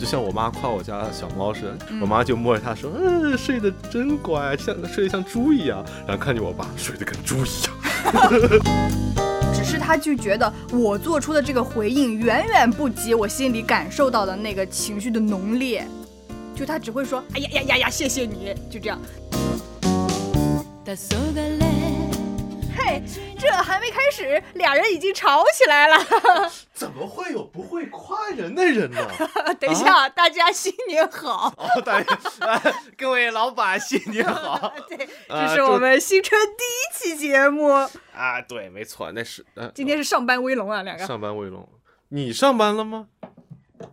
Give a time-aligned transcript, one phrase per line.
[0.00, 7.70] 就像我妈夸我家小猫似的，我妈就摸着它说：“嗯，睡得真乖，像睡得像猪一样。”然后看见我爸睡得跟猪一样。
[9.52, 15.86] 只是他就觉得我做出的这个回应远远不及我心里感受到的那个情绪的浓烈，
[16.54, 18.98] 就他只会说：“哎呀呀呀呀，谢谢你。”就这样。
[22.90, 23.00] 嘿，
[23.38, 25.96] 这还没开始，俩人已经吵起来了。
[26.74, 28.98] 怎么会有不会夸人的人呢？
[29.60, 31.54] 等一下， 大家新年好！
[31.56, 32.18] 哦，大家，
[32.98, 34.74] 各位老板新年好！
[34.88, 38.40] 对，这是我们新春第一期节目啊。
[38.48, 39.46] 对，没错，那是。
[39.72, 41.06] 今天是上班威龙啊，两个。
[41.06, 41.68] 上班威龙，
[42.08, 43.06] 你上班了吗？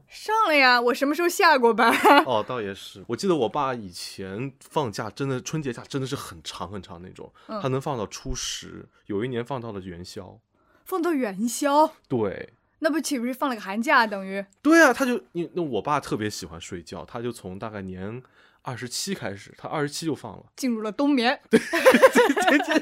[0.08, 1.92] 上了呀，我什么时候下过班？
[2.26, 3.04] 哦，倒也是。
[3.08, 10.40] 我记得我爸以前放假，真的春节假真的是很长很长那种，他能放到初十，有一年放到了元宵。
[10.86, 11.94] 放到元宵？
[12.08, 12.54] 对。
[12.80, 14.06] 那不岂不是放了个寒假？
[14.06, 14.46] 等于？
[14.62, 18.22] 对啊，他就因那我爸特别喜欢睡觉，他就从大概年。
[18.68, 21.40] 二十七开始，他二十七就放了，进入了冬眠。
[21.50, 22.82] 对，天天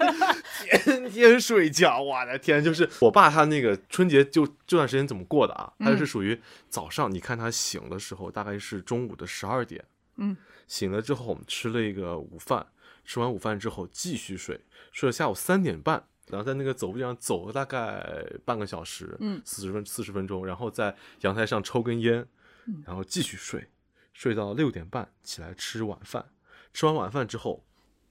[0.83, 2.63] 天天睡觉，我的天！
[2.63, 5.71] 就是我爸他那个春节就这段时间怎么过的啊？
[5.77, 10.35] 他是属于早上，你看他醒的时候大概是中午的十二点，嗯，
[10.67, 12.65] 醒了之后我们吃了一个午饭，
[13.03, 14.59] 吃完午饭之后继续睡，
[14.91, 22.25] 睡到下午三点半，然后在那个走步上走了大概半个小时，嗯，四十分四十分钟，然后在阳台上抽根烟，
[22.87, 23.69] 然后继续睡。
[24.15, 26.25] 睡到六点半起来吃晚饭，
[26.73, 27.65] 吃完晚饭之后，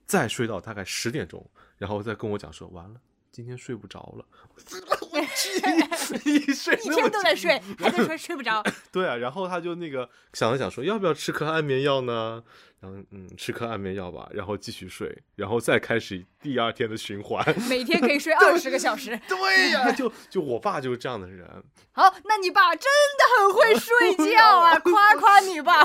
[0.04, 3.00] 再睡到大概十点钟，然后再跟我讲说完了，
[3.32, 4.26] 今天睡不着了。
[5.10, 8.62] 我去，一睡一天都在睡，还在说 睡不着。
[8.92, 12.44] 对啊，然后他就那个想了想说，要不要吃颗安眠药呢？
[12.84, 17.42] 然后嗯，吃颗安眠药吧，然后继续睡，然后再开始第二天的循环。
[17.66, 19.18] 每天可以睡二十个小时。
[19.26, 21.48] 对呀，就就我爸就是这样的人。
[21.92, 22.84] 好，那你爸真
[23.18, 24.78] 的很会睡觉啊！
[24.80, 25.82] 夸夸你爸，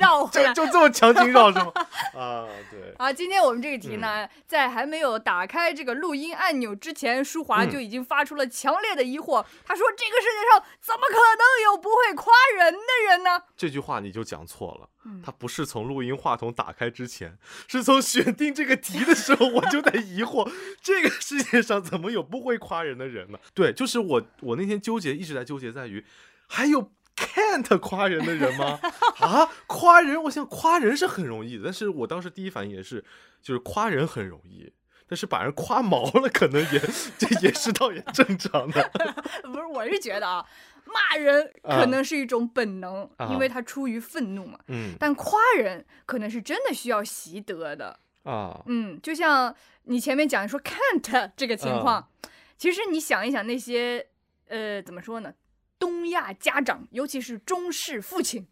[0.00, 1.72] 绕回来就就这么强行绕是吗？
[2.14, 2.92] 啊，对。
[2.98, 9.44] 啊，今天我们这个题呢，在还没有打开这个录音按钮之前，舒华就已经发出了强烈的疑惑。
[9.64, 14.88] 他说：“这个世界上怎么可能有不会夸人的人呢？”这句话你就讲错了。
[15.22, 17.36] 他不是从录音话筒打开之前，
[17.66, 23.38] 是从选定这个题的时候，我就在疑惑，这个世界上怎么有不会夸人的人呢？
[23.52, 26.04] 对，就是我，我那天纠结一直在纠结在于，
[26.46, 28.78] 还有 can't 夸人的人吗？
[29.18, 33.04] 啊，夸人，我想夸人是很容易的，但是我当时第一反应也是，
[33.42, 34.72] 就是夸人很容易，
[35.08, 36.80] 但是把人夸毛了，可能也
[37.18, 38.90] 这也是倒也正常的。
[39.42, 40.46] 不是，我是觉得啊。
[40.92, 44.58] 骂人可能是一种本能，因为他出于愤怒嘛。
[44.68, 48.62] 嗯，但夸人可能是真的需要习得的啊。
[48.66, 49.54] 嗯，就像
[49.84, 52.08] 你前面讲说 can't 这个情况，
[52.56, 54.06] 其实你想一想那些
[54.48, 55.32] 呃怎么说呢？
[55.78, 58.46] 东亚家长，尤其是中式父亲，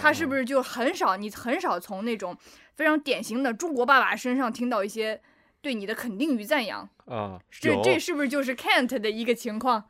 [0.00, 1.16] 他是不是就很少？
[1.18, 2.34] 你很少从那种
[2.74, 5.20] 非常典型的中国爸爸身上听到一些
[5.60, 7.38] 对你的肯定与赞扬啊？
[7.50, 9.84] 这这是不是就是 can't 的一个情况？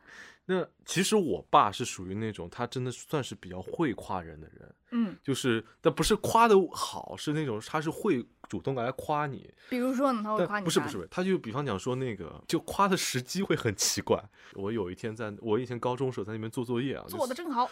[0.48, 9.52] 那其实我爸是属于那种，他真的算是比较会夸人的人，嗯，就是但不是夸的好，是那种他是会主动来夸你。
[9.68, 14.22] 比如说呢，他会夸你，不是不是，他就比方讲说那个，就夸的时机会很奇怪。
[14.54, 17.68] 我有一天在我以前高中时候在那边做作业啊，做的真好。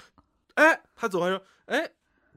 [0.55, 1.89] 哎，他走完说，哎，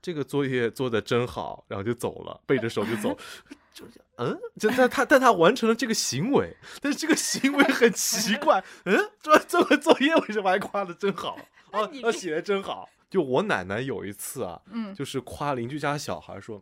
[0.04, 3.18] 这个作业做的真好，然后就走了，背着手就走。
[3.78, 3.86] 就
[4.18, 8.64] 嗯，就但他但他完成了这个行为，但是这个行为很奇怪。
[8.86, 11.38] 嗯，做做个作业为什么还夸的真好？
[11.72, 12.90] 哦，他写的真好。
[13.10, 16.62] 就我奶奶有一次啊，嗯，就是夸邻居家小孩说。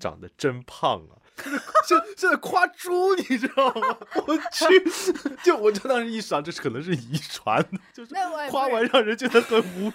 [0.00, 1.14] 长得真胖啊！
[1.86, 3.96] 现现在夸猪，你知道吗？
[4.26, 4.82] 我去，
[5.42, 8.14] 就我就当时一想，这是可能是遗传，就是
[8.50, 9.92] 夸完让人觉得很无语。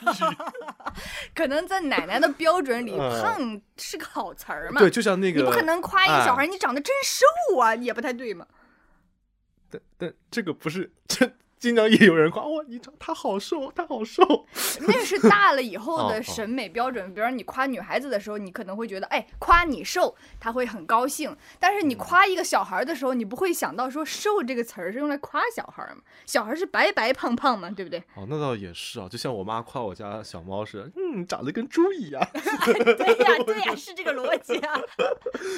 [1.36, 4.80] 可能在奶奶的标准里，胖是个好词儿嘛？
[4.80, 8.48] 对，就像那个，你不可能夸一个小孩，你长得真瘦啊，也不太对嘛。
[9.70, 11.32] 但但这个不是这。
[11.66, 14.24] 经常也有人夸哇，你长他好瘦，他好瘦。
[14.88, 17.12] 那是大了以后的审美标准。
[17.12, 21.36] 比如说你夸女孩子的时候，你可能会觉得，哎，夸你瘦，他会很高兴。
[21.60, 26.04] 但是你夸一个小孩的时候，你不会想到说“瘦”这个词儿是用来夸小孩吗？
[26.28, 27.98] 小孩是白白胖胖嘛，对不对？
[28.14, 29.10] 哦，那倒也是啊。
[29.10, 32.22] 就像我妈夸我家小猫似的，嗯，长得跟猪一样。
[32.64, 34.80] 对呀，对呀，是这个逻辑啊。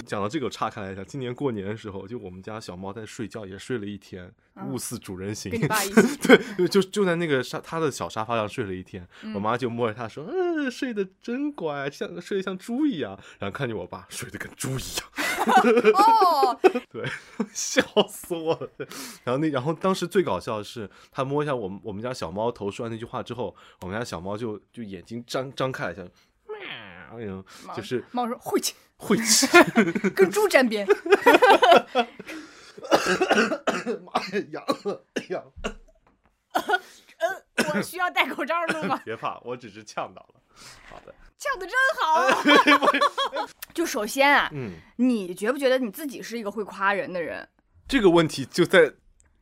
[0.05, 4.31] 讲到这个，我岔开来讲，今年过年的时候，就我们家小猫在睡觉，也睡了一天，
[4.69, 5.51] 物似主人形。
[6.21, 15.07] 对，就就在那个沙他的小沙发上睡了一天，我妈就摸着他说：“嗯，睡得真乖，像睡得像猪一样。”然后看见我爸睡得跟猪一样
[15.93, 16.59] 哦，
[16.91, 17.05] 对，
[17.53, 18.69] 笑死我了。
[19.23, 26.03] 然后那然后当时最搞笑的是，他摸一下我们我们家小猫头，说完那句话之后，我们家小猫就就眼睛张张开了，一下。
[27.15, 27.45] 喵，
[27.75, 29.47] 就是猫说晦气，晦气，
[30.13, 30.85] 跟猪沾边。
[34.03, 35.75] 妈呀，痒了，痒了。
[37.19, 39.01] 嗯，我需要戴口罩录吗？
[39.05, 40.41] 别怕，我只是呛到了。
[40.89, 43.47] 好的，呛的真好。
[43.73, 47.47] 就首先啊，嗯，你觉不觉得你自己是一个会夸人的人？
[47.87, 48.93] 这个问题就在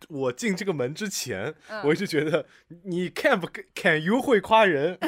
[0.09, 1.53] 我进这个门之前，
[1.83, 2.45] 我一直觉得
[2.83, 4.99] 你 can 不 can you 会夸人，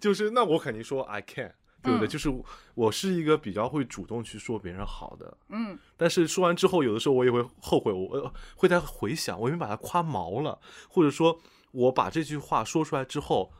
[0.00, 1.54] 就是那我肯定说 I can。
[1.82, 2.08] 对不对？
[2.08, 2.28] 就是
[2.74, 10.58] 我是一个比较会主动去说别人好的，嗯，但是说完之后，有的时候我也会后悔，我会在回想，我因为把他夸毛了，
[10.88, 11.40] 或者说
[11.70, 13.52] 我把这句话说出来之后，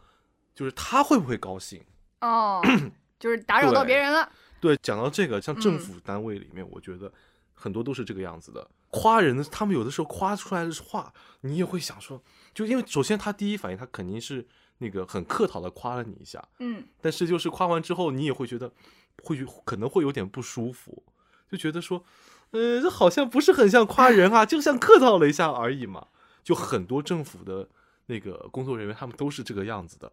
[0.55, 1.85] 就是他会不会高兴？
[2.21, 2.61] 哦，
[3.19, 4.31] 就是打扰到别人了。
[4.61, 7.13] 对，讲到这个，像政府单位里面，我觉得
[7.55, 12.23] 很多都是这个样子的，夸人，他们有的时候夸出来的话，你也会想说，
[12.55, 14.47] 就因为首先他第一反应，他肯定是。
[14.79, 18.71] 那个很客套的夸了你一下，嗯，但是就是夸完之后，你也会觉得，
[19.23, 21.03] 会可能会有点不舒服，
[21.51, 22.05] 就觉得说，
[22.51, 26.09] 呃，这好像不是很像夸人啊，就像客套了一下而已嘛。
[26.45, 27.71] 就很多政府的
[28.07, 30.11] 那个工作人员，他们都是这个样子的。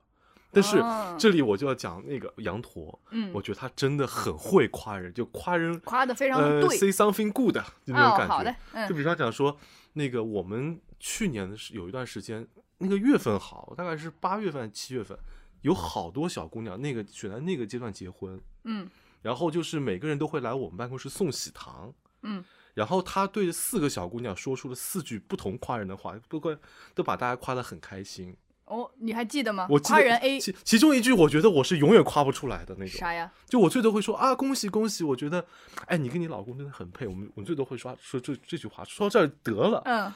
[0.52, 0.78] 但是
[1.18, 8.36] 这里我就要讲那个羊驼，嗯，我觉得他真的很会夸人，就夸人夸的非常对，say something good 就那种感觉。
[8.36, 8.56] 好的，
[8.88, 9.58] 就比方讲说，
[9.94, 12.48] 那个我们去年的是有一段时间。
[12.80, 15.18] 那个月份好，大概是八月份、七月份，
[15.62, 18.90] 有好多小姑娘，那个选在那个阶段结婚，嗯，
[19.22, 21.94] 然后就是每个人都会来我们办公室送喜糖，
[22.24, 22.44] 嗯，
[22.74, 26.58] 然后他对着四个小姑娘说出了四句不同夸人的话，不过
[26.94, 28.36] 都把大家夸得很开心。
[28.66, 29.68] 哦，你还记得吗？
[29.70, 32.98] 我夸人 A，其其中一句我觉得我是永远夸不出来的那种。
[33.00, 33.32] 啥呀？
[33.48, 35.04] 就我最多会说啊，恭喜恭喜！
[35.04, 35.46] 我觉得，
[35.86, 37.06] 哎，你跟你老公真的很配。
[37.06, 39.82] 我们我最多会说说这这句话，说到这儿得了。
[39.86, 40.12] 嗯。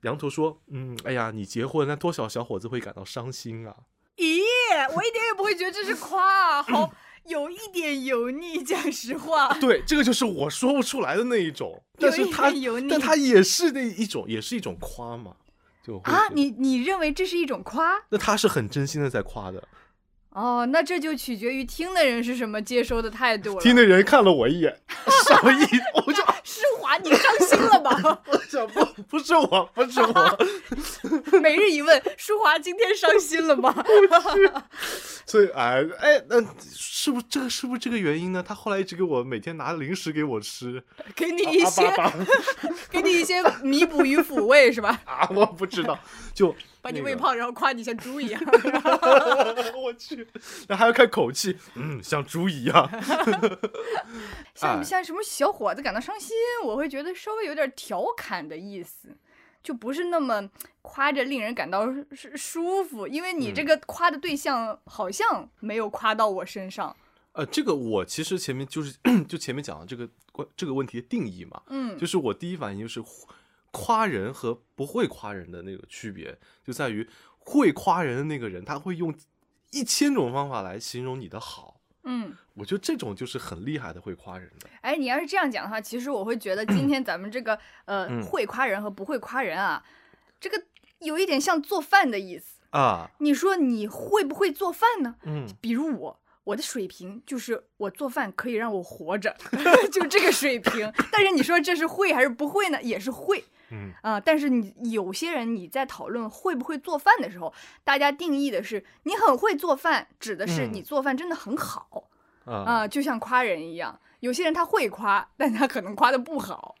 [0.00, 3.74] 羊驼说：“嗯，哎呀，你结婚，那多少小伙子会感到伤心啊？”
[4.16, 4.40] 咦，
[4.94, 6.92] 我一点也不会觉得这是夸，好
[7.26, 8.62] 有一点油腻。
[8.62, 11.82] 讲实话， 对，这个就是我说不出来的那一种。
[11.98, 15.32] 但是他油腻，但他也是那一种，也是一种夸嘛。
[15.86, 17.92] 就啊，你你认为这是一种夸？
[18.08, 19.62] 那他是很真心的在夸的。
[20.30, 23.60] 哦，那这就取决于听的人是什么接收的态度了。
[23.60, 24.80] 听的人看了我一眼，
[25.28, 25.82] 什么意思？
[26.06, 26.22] 我就
[26.54, 28.22] 施华，你伤心了吧？
[28.30, 30.38] 我想不，不是我，不是我。
[31.42, 33.74] 每日一问，舒华今天伤心了吗？
[35.26, 36.40] 所以，哎哎，那
[36.70, 37.50] 是不是这个？
[37.50, 38.44] 是不是这个原因呢？
[38.46, 40.82] 他后来一直给我每天拿零食给我吃，
[41.16, 41.92] 给你一些，
[42.90, 45.00] 给你一些弥补与抚慰，是吧？
[45.04, 45.98] 啊，我不知道，
[46.32, 46.54] 就。
[46.84, 48.38] 把你喂胖，然后夸你像猪一样。
[49.74, 50.28] 我去，
[50.68, 52.86] 那还要看口气，嗯，像猪一样。
[54.54, 59.16] 像像什么小伙子感到伤心，我会觉得稍微有点调侃的意思，
[59.62, 60.46] 就不是那么
[60.82, 61.88] 夸着令人感到
[62.34, 66.94] 舒服，因为你这个夸的对象好像没有夸到我身上。
[67.32, 73.02] 呃，这个我其实前面就是 就前面讲的这个关这个问题的定义嘛，嗯，就是我第一反应就是。
[73.74, 77.08] 夸人和不会夸人的那个区别，就在于
[77.40, 79.12] 会夸人的那个人，他会用
[79.72, 81.80] 一千种方法来形容你的好。
[82.04, 84.68] 嗯，我觉得这种就是很厉害的会夸人的。
[84.82, 89.82] 哎，你要是这样讲的话，其实我会觉得 今天咱们这个呃会夸人和不会夸人啊，
[90.38, 90.62] 这个
[91.00, 93.10] 有一点像做饭的意思啊。
[93.18, 95.16] 你说你会不会做饭呢？
[95.24, 99.34] 嗯，比如我，我的水平就是我做饭可以让我活着，
[99.90, 100.92] 就这个水平。
[101.10, 102.80] 但是你说这是会还是不会呢？
[102.82, 103.42] 也是会。
[103.74, 107.52] 嗯啊，但是你有些人你在讨论会不会做饭的时候，
[107.82, 112.08] 大家定义的是你很会做饭，指的是你做饭真的很好
[112.44, 113.98] 啊，就像夸人一样。
[114.20, 116.74] 有些人他会夸，但他可能夸的不好，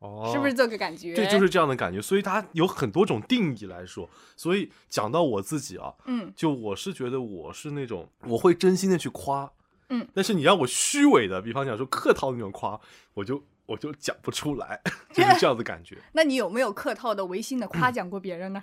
[0.00, 1.14] 哦，是不是这个感觉？
[1.14, 2.02] 对，就是这样的感觉。
[2.02, 4.10] 所以他有很多种定义来说。
[4.36, 9.50] 所以讲到我自己啊，嗯，就我是觉得我是那种我会真心的去夸，
[9.88, 12.78] 嗯，但是你让我虚伪的，比方讲说客套的那种夸，
[13.14, 13.42] 我就。
[13.72, 14.80] 我就讲不出来，
[15.12, 15.96] 就是这样的感觉。
[16.12, 18.62] 那你有没有客套的、违心的夸 奖过别人呢？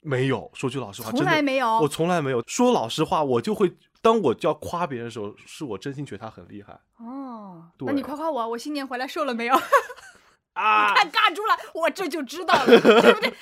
[0.00, 1.78] 没有，说句老实话，从来没有。
[1.80, 6.78] 我从来没有说老实话，我就会当我要夸别人的时候，是我真心觉得他很厉害。
[6.98, 9.54] 哦，那你夸夸我，我新年回来瘦了没有？
[10.54, 10.88] 啊！
[10.90, 13.32] 你看 尬住了，我这就知道了，对不对？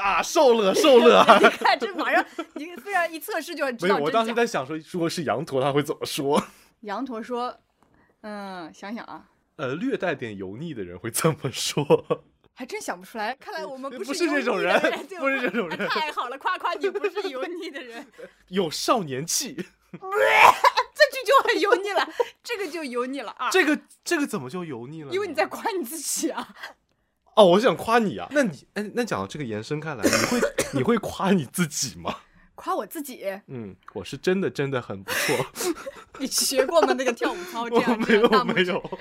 [0.00, 1.22] 啊，瘦了，瘦了！
[1.42, 3.96] 你看这马上，你虽然一测试就知道。
[3.96, 6.42] 没有，我当时在想说，如果是羊驼，他会怎么说？
[6.82, 7.54] 羊驼说
[8.22, 11.84] ：“嗯，想想啊。”呃，略带点油腻的人会这么说，
[12.54, 13.34] 还真想不出来。
[13.34, 14.80] 看来我们不是这种人，
[15.18, 15.88] 不是这种人。
[15.88, 18.06] 太好了，夸夸你不是油腻的人，
[18.48, 19.54] 有少年气。
[20.94, 22.08] 这句就很油腻了，
[22.42, 23.48] 这个就油腻了啊！
[23.52, 25.12] 这个这个怎么就油腻了？
[25.12, 26.54] 因为你在夸你自己啊。
[27.34, 28.28] 哦，我想夸你啊。
[28.30, 30.40] 那你哎，那讲到这个延伸开来，你会
[30.74, 32.14] 你会夸你自己吗？
[32.58, 33.24] 夸我自己。
[33.46, 35.46] 嗯，我是真的真的很不错。
[36.18, 36.92] 你学过吗？
[36.98, 39.00] 那个跳舞操这样没有没有。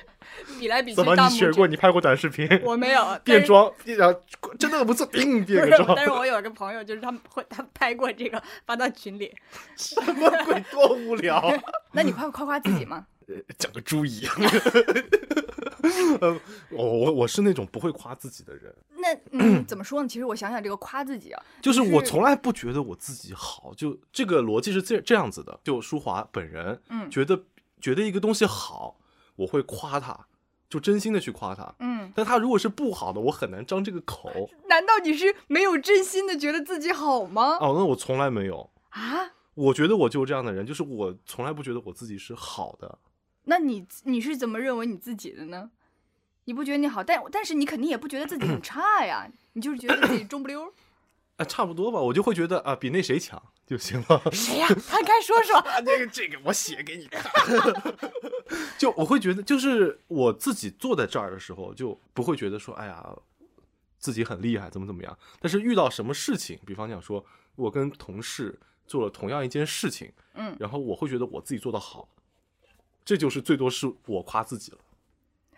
[0.60, 1.66] 比来比去，怎么你学过？
[1.66, 2.48] 你拍过短视频？
[2.64, 3.04] 我没有。
[3.26, 4.22] 变装，然后
[4.60, 5.96] 真的很不错，变装。
[5.96, 9.34] 但是我有一个朋友，就是他会他拍过这个发到群里。
[9.76, 10.64] 什么鬼？
[10.72, 11.52] 多无聊。
[11.94, 13.08] 那你夸夸夸自己吗？
[13.28, 14.34] 呃， 讲个猪一样。
[16.20, 16.40] 呃，
[16.72, 18.74] 我我我是那种不会夸自己的人。
[18.98, 20.08] 那嗯，怎么说呢？
[20.08, 23.74] 其实我想想，这个夸自己啊，就是我从来不觉得我自己好。
[23.76, 25.60] 就这个逻辑是这这样子的。
[25.64, 27.44] 就舒华本人，嗯，觉得
[27.80, 28.98] 觉得一个东西好，
[29.36, 30.28] 我会夸他，
[30.70, 31.74] 就真心的去夸他。
[31.80, 34.50] 嗯，但他如果是不好的，我很难张这个口。
[34.68, 37.58] 难道你是没有真心的觉得自己好吗？
[37.62, 39.32] 哦，那我从来没有啊。
[39.54, 42.98] 我觉得我就是这样的人，就是我从来不觉得我自己是好的。
[43.48, 45.72] 那你你是怎么认为你自己的呢？
[46.46, 50.74] 你不觉得你好，但但是你肯定也不觉得自己很 差呀，你就是觉得自己中不溜。
[51.38, 54.22] 啊，差不多吧，我就会觉得啊，比那谁强就行了。
[54.32, 54.68] 谁呀？
[54.88, 55.62] 摊开说说。
[55.86, 57.24] 这个这个我写给你看。
[58.80, 63.06] 就我会觉得，就是我自己坐在这儿的时候，就不会觉得说，哎呀，
[64.00, 65.18] 自己很厉害，怎么怎么样。
[65.39, 67.24] 但是遇到什么事情，比方讲说，
[67.56, 72.08] 我跟同事做了同样一件事情，嗯，然后我会觉得我自己做的好。
[73.08, 74.78] 这就是最多是我夸自己了，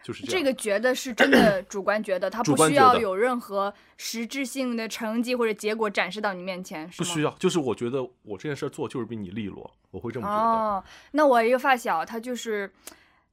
[0.04, 7.32] 就是这个觉得是真的 主观觉得，他不需要有任何实质性的成绩或者结果展示到你面前，不需要。
[7.40, 10.40] 就是我觉得我这件事做就是比你利落，我会这么觉得。
[10.40, 12.72] 哦，那我一个发小，她就是，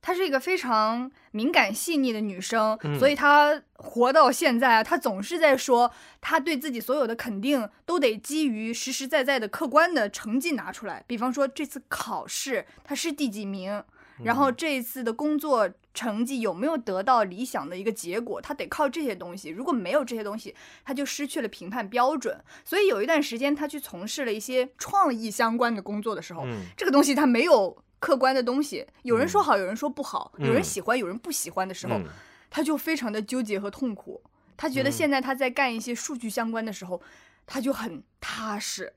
[0.00, 5.92] 她是一个非常敏感细腻的女生，所以她活到现在啊，她总是在说，
[6.23, 11.04] 她对自己所有的肯定都得基于实实在在的客观的成绩拿出来。
[11.06, 13.85] 比方说这次考试，她是第几名。
[14.23, 18.40] 然后这一次的工作成绩有没有得到理想的一个结果？
[18.40, 19.50] 他得靠这些东西。
[19.50, 20.54] 如果没有这些东西，
[20.85, 22.42] 他就失去了评判标准。
[22.64, 26.46] 所以有一段时间，他去从事了一些创意相关的工作的时候，
[26.76, 28.87] 这个东西他没有客观的东西。
[29.02, 32.00] 有人说好，有人说不好，有人喜欢，有人不喜欢的时候，
[32.49, 34.23] 他就非常的纠结和痛苦。
[34.56, 37.02] 他觉得现在他在干一些数据相关的时候，
[37.46, 38.94] 他就很踏实，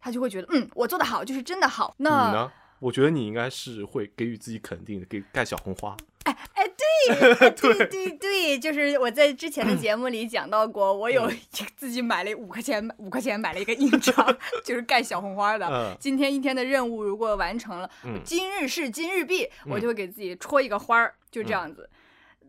[0.00, 1.94] 他就会觉得，嗯，我做的好就是真的好。
[1.98, 2.50] 那。
[2.80, 5.96] 我觉得你应该是会给予自己肯定的，给盖小红花。
[6.24, 11.30] 哎哎，对对对对，就是我在之前的节目里讲到过，我有
[11.76, 14.14] 自己买了五块钱五块钱买了一个印章，
[14.62, 15.96] 就是盖小红花的。
[15.98, 17.90] 今天一天的任务如果完成了，
[18.22, 21.88] 今日事今日毕，我就会给自己戳一个花儿，就这样子。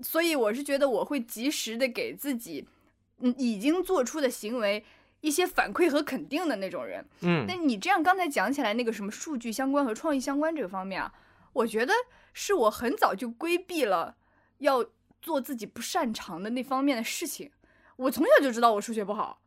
[0.02, 2.66] 所以我是觉得我会及时的给自己，
[3.20, 4.84] 嗯，已经做出的行为。
[5.22, 11.13] 一些反馈和肯定的那种人，嗯，那你这样刚才讲起来那个什么数据相关和创意相关这个方面啊，
[11.54, 11.94] 我觉得
[12.34, 14.16] 是我很早就规避了
[14.58, 14.86] 要
[15.22, 17.51] 做自己不擅长的那方面的事情。
[17.98, 19.42] 我从小就知道我数学不好，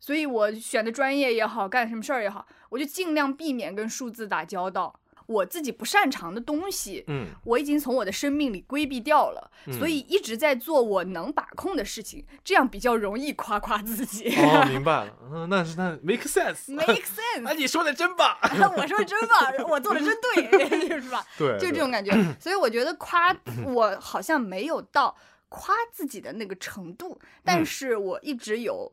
[0.00, 5.00] 所以我选的专业也好，干什么事儿也好，我就尽量避免跟数字打交道。
[5.26, 14.34] 我自己不擅长的东西，嗯，我已经从我的生命里规避掉了，所以一直在做我能把控的事情，这样比较容易夸夸自己。
[14.36, 17.46] 哦， 明白了，嗯，那是那 make sense，make sense。
[17.48, 18.36] 啊， 你说的真棒，
[18.76, 21.24] 我说的真棒，我做的真对，是吧？
[21.36, 22.12] 对，就这种感觉。
[22.40, 25.16] 所以我觉得夸我好像没有到
[25.48, 28.92] 夸自己的那个程度，但是我一直有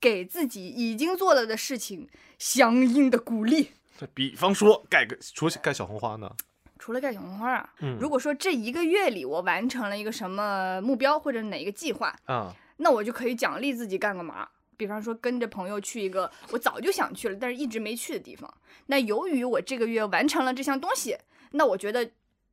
[0.00, 2.08] 给自己已经做了的事情
[2.38, 3.72] 相应的鼓励。
[4.14, 6.30] 比方说盖个，除了盖小红花呢？
[6.78, 14.48] 除了盖小红花啊，嗯，如果说这一个月里我完成了一个什么目标或者哪一个计划啊，那我就可以奖励自己干个嘛？
[14.76, 18.52] 比方说跟着朋友去一个我早就想去了，但是一直没去的地方。
[18.86, 21.16] 那由于我这个月完成了这项东西，
[21.52, 22.10] 那我觉得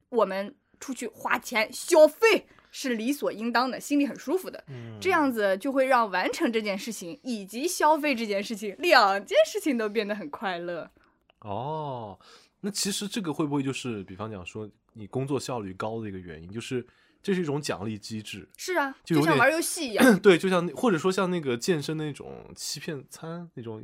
[0.09, 4.63] 我们出去花钱消费是理所应当的，心里很舒服的。
[5.01, 10.87] 这样子就会让完成这件事情以及消费这件事情两件事情都变得很快乐。
[11.41, 12.19] 哦，
[12.61, 16.85] 那其实这个会不会就是，比方讲说你工作效率高的一个原因，就是
[17.23, 18.47] 这是一种奖励机制。
[18.57, 20.19] 是啊，就像玩游戏一样。
[20.19, 23.83] 对，就像或者说像那个健身那种欺骗餐那种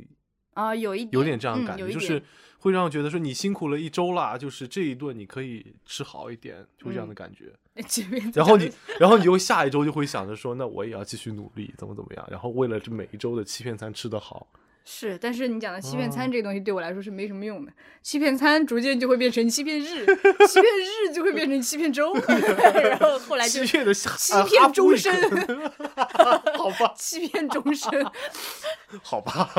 [0.54, 2.22] 啊，有一点有点这样感觉，就是
[2.58, 7.52] 会让我觉得说你辛苦了一周啦，就是这一顿你可以吃好一点，就这样的感觉。
[8.32, 14.46] 然后你，然后你又下一周就会想着说，那我也要继续努力，怎么怎么样，然后为了这每一周的欺骗餐吃得好。
[14.88, 17.72] 是，但是你讲的欺骗餐这个东西对我来说是没什么用的。
[18.02, 20.06] 欺骗餐逐渐就会变成欺骗日，
[20.46, 25.12] 欺骗日就会变成欺骗周， 然后后来就 欺骗的 欺骗终身，
[26.56, 26.94] 好吧？
[26.96, 28.06] 欺骗终身，
[29.02, 29.50] 好吧？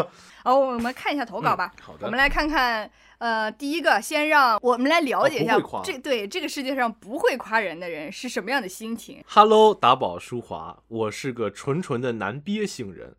[0.45, 1.73] 好，我们看一下投稿吧。
[1.81, 9.21] 好的，我们来看看，呃，第一个，先让我们来了解一下这对这个世界上不会夸人的人是什么样的心情。
[9.27, 13.13] Hello，打宝舒华，我是个纯纯的男憋型人。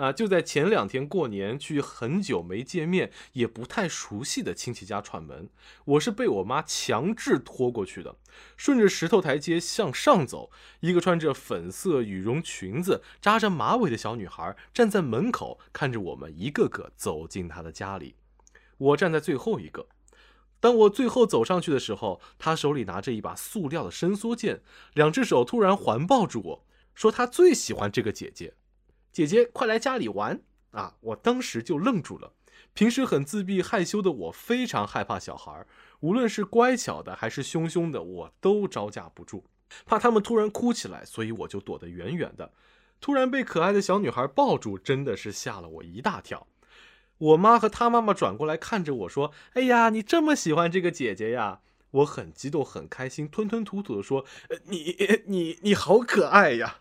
[0.00, 5.50] 啊，就在前两天过年去很久没见面也不太熟悉的亲戚家串门，
[5.84, 8.16] 我是被我妈强制拖过去的。
[8.56, 18.14] 顺着石头台阶向上走，一个穿着粉色羽绒裙子、扎着马尾的小女孩站在门口，看着我们一个个走进她的家里。
[18.78, 19.86] 我站在最后一个。
[20.60, 24.62] 当我最后走上去的时候，她手里拿着一把塑料的伸缩剑，
[24.94, 26.64] 两只手突然环抱住我，
[26.94, 28.54] 说她最喜欢这个姐姐。
[29.12, 30.40] 姐姐，快来家里玩
[30.70, 30.96] 啊！
[31.00, 32.32] 我当时就愣住了。
[32.72, 35.66] 平时很自闭害羞的我，非常害怕小孩。
[36.00, 39.44] 无论是乖巧的还是凶凶的，我都招架不住，
[39.84, 42.52] 怕他们突然哭起来，所以我就躲得远远的。
[43.00, 46.46] 突然被可爱的小女孩抱住，真的是吓了我一大跳。
[47.18, 54.24] 我妈和她妈妈转过来看着我说：“哎呀，你这么喜欢这个姐姐呀？”我很激动，很开心，吞吞吐吐地说：“，
[54.70, 56.80] 你你你好可爱呀！”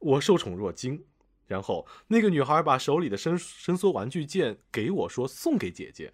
[0.00, 1.04] 我受宠若惊。
[1.50, 6.12] 然后那个女孩把手里的伸伸缩玩具剑给我说：“送给姐姐。”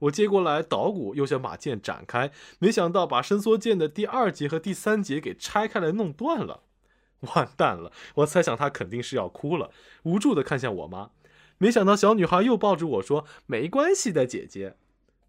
[0.00, 6.64] 我接过来捣鼓，又想把剑展开，没想到把伸缩剑的第二节和第三节给拆开来弄断了，
[7.20, 7.92] 完蛋了！
[8.16, 9.70] 我猜想她肯定是要哭了，
[10.02, 11.12] 无助的看向我妈，
[11.58, 14.76] 没想到小女孩又抱住我说：“没关系的，姐姐。”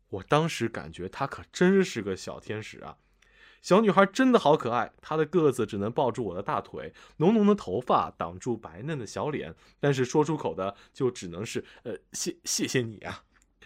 [0.10, 2.98] 我当时感觉她可真是个小天使啊！
[3.66, 13.24] 小女孩真的好可爱，她的个子只能抱住我的大腿，浓浓的头发挡住白嫩的小脸，但是说出口的就只能是：“呃，谢谢谢你啊。”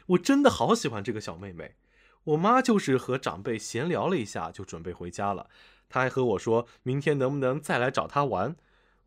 [0.08, 1.76] 我真的好喜欢这个小妹妹，
[2.24, 5.50] 我妈就是和长辈闲聊了一下，就准备回家了。
[5.90, 8.56] 她还和我说，明天能不能再来找她玩？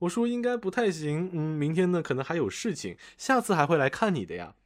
[0.01, 4.57] 我说应该不太行，嗯，明天呢可能还有事情，下次还会来看你的呀。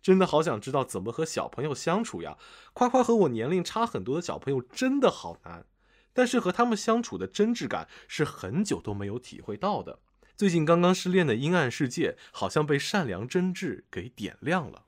[0.00, 2.38] 真的好想知道怎么和小朋友相处呀。
[2.72, 5.64] 夸夸和我年龄差很多的小朋友真的好难，
[6.12, 10.00] 但是和他们相处的真挚感是很久都没有体会到的。
[10.36, 14.86] 最近刚刚失恋的阴暗世界，好像被善良真挚给点亮了。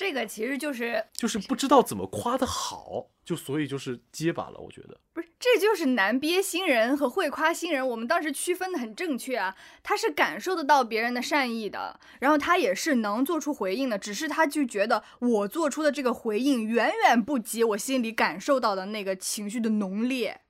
[0.00, 4.58] 这个其实就是就是不知道怎么夸的好，就所以就是结巴了。
[4.58, 7.86] 我觉得不是，这就是难憋新人和会夸新人。
[7.86, 20.40] 我们当时区分的很正确啊，他是感受得到别人的善意的，然后他也是能做出回应的，只是他就觉得我做出的这个回应远远不及我心里感受到的那个情绪的浓烈，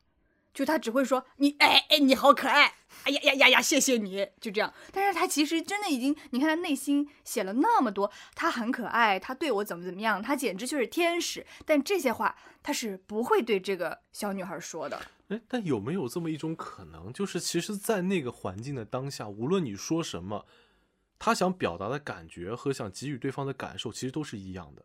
[0.54, 2.74] 就他只会说你哎哎你好可爱。
[3.04, 3.62] 哎呀呀呀呀！
[3.62, 4.72] 谢谢你，就这样。
[4.92, 11.46] 但是他其实真的已经，你看他内心写了那么多，他很可爱，他对我怎么怎么样，他简直就是天使。
[11.64, 15.00] 但这些话他是不会对这个小女孩说的。
[15.28, 20.44] 哎，但有没有这么一种可能，就是其实，在那个环境的当下，无论你说什么，
[21.18, 24.84] 他想表达的感觉和想给予对方的感受，其实都是一样的。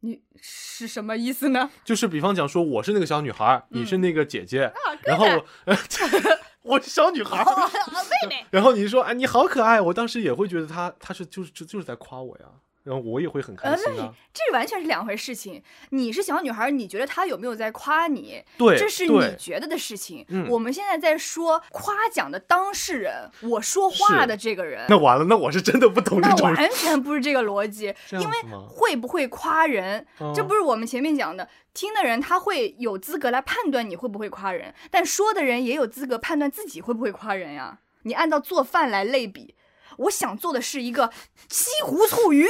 [0.00, 1.70] 你是什么意思呢？
[1.84, 4.72] 就是比方讲说，我是那个小女孩，你是那个姐姐，
[5.04, 5.26] 然后。
[5.66, 5.74] 我
[6.80, 8.44] 是小女孩，妹妹。
[8.50, 12.46] 然后你说，哎，你好可爱，我当时也会觉得他，他是就是就就是在夸我呀。
[12.88, 14.14] 然后我也会很开心啊。
[14.32, 15.62] 这完全是两回事情。
[15.90, 18.42] 你是小女孩，你觉得她有没有在夸你？
[18.56, 20.24] 对，这是你觉得的事情。
[20.48, 24.86] 我们现在在说夸奖的当事人，我说话的这个人。
[24.88, 26.50] 那完了，那我是真的不懂这种。
[26.52, 27.94] 完全不是这个逻辑。
[28.12, 28.34] 因为
[28.66, 31.46] 会不会夸人，这不是我们前面讲的。
[31.74, 37.78] 听的人他会有资格来判断你会不会夸人，但说的人也有资格判断自己会不会夸人呀。
[38.02, 39.54] 你按照做饭来类比。
[39.98, 41.12] 我想做的是一个
[41.48, 42.46] 西湖醋鱼，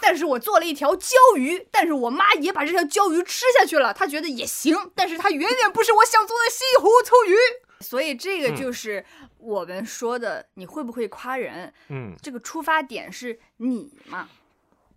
[0.00, 7.36] 但是我做了一条鲛鱼，但是我妈也把这条鲛鱼吃下去了，她觉得也行，但是它远远不是我想做的西湖醋鱼，
[7.80, 9.04] 所以这个就是
[9.38, 14.28] 我们说的你会不会夸人，嗯，这个出发点是你嘛，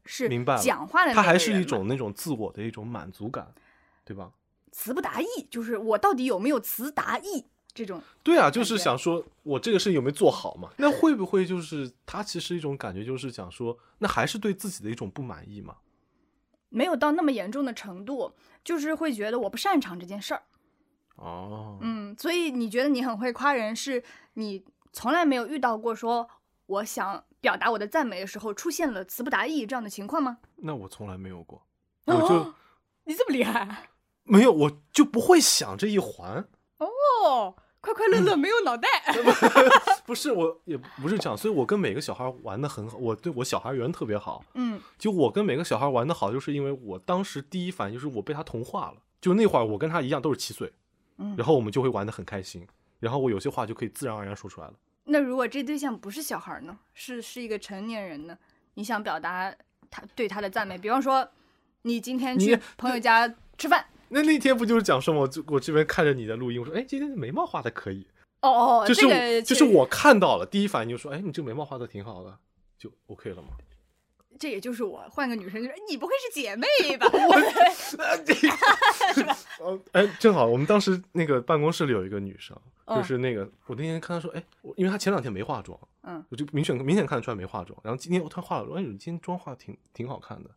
[0.05, 3.53] 是明白讲话的，他还是一种那种自我的一种满足感，
[4.03, 4.31] 对吧？
[4.71, 7.45] 词不达意，就是我到底有没有词达意？
[7.73, 10.69] 这种对啊，就是想说我这个事有没有做好嘛？
[10.77, 15.77] 那会不会就是他其实一种感觉，就是想说，那还是对自己的一种不满意嘛？
[16.69, 20.43] 没有到那么严重的程度，就是会觉得我不擅长这件事儿。
[21.15, 24.03] 哦，嗯，所以你觉得你很会夸人，是
[24.33, 26.29] 你从来没有遇到过说
[26.65, 30.37] 我想表达我的赞美的时候出现了词不达意这样的情况吗？
[30.55, 31.65] 那我从来没有过，
[32.05, 32.53] 我就
[33.03, 33.89] 你这么厉害？
[34.23, 36.47] 没有，我就不会想这一环。
[36.85, 38.87] 哦，快快乐乐没有脑袋，
[40.05, 44.43] 不是我也不是这样，所以我跟每个小孩玩的很好，我对我小孩缘特别好。
[44.55, 48.97] 嗯，就我跟每个小孩玩的好，就是因为我当时第一反应就是我被他同化了。
[49.19, 50.73] 就那会儿我跟他一样都是七岁，
[51.17, 52.67] 嗯，然后我们就会玩的很开心，
[52.99, 54.73] 然后我有些话就可以自然而然说出来了。
[55.03, 58.35] 那如果这对象不是小孩呢，是是一个成年人呢？
[58.73, 59.53] 你想表达
[59.91, 61.27] 他对他的赞美，比方说
[61.83, 63.85] 你今天去朋友家吃饭。
[64.13, 65.21] 那那天不就是讲说嘛？
[65.21, 68.05] 我我这边看着你的录音，我说，哎，今天的眉毛画的可以。
[68.41, 72.37] 哦哦，就是就是我看到了，第一反应就说，哎，你这眉毛画的挺好的，
[72.77, 73.49] 就 OK 了吗？
[74.39, 77.07] 这也就是我换个女生就说你不会是姐妹吧？
[77.13, 77.35] 我，
[79.63, 84.43] 哦，哎，正好我们当时那个办公室里有一个女生，就是那个我那天看她说，哎，
[84.75, 90.49] 因为她前两天没化妆，嗯，我就明显明显看得出来没化妆，然后今天我她化了妆，哎，你今天妆化挺挺好看的。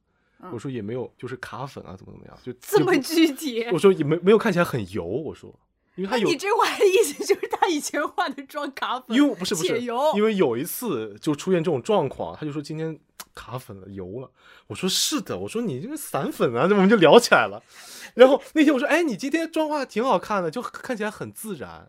[0.53, 3.67] 我说也没有，就是卡粉啊，怎么怎么样，就 这么具体。
[3.73, 5.55] 我说也没没有看起来很油，我说。
[5.97, 12.99] 因为他有你这话的意思就是他以前化的妆卡粉，因为不是不是，因为有一次就出现这种状况，他就说今天
[13.33, 14.29] 卡粉了油了。
[14.67, 17.63] 我说是的，我说你这个散粉啊，我们就聊起来了。
[18.15, 21.89] 然后那天我说，哎，你今天妆化挺好看的，就看起来很自然。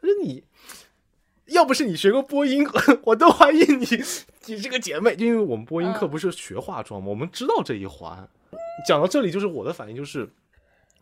[0.00, 0.44] 他说你
[1.52, 2.66] 要不是你学过播音，
[3.04, 3.86] 我都怀疑你
[4.46, 7.08] 你这个姐妹，因为我们播音课不是学化妆吗？
[7.08, 8.28] 我们知道这一环。
[8.86, 10.28] 讲到这里，就是我的反应就是。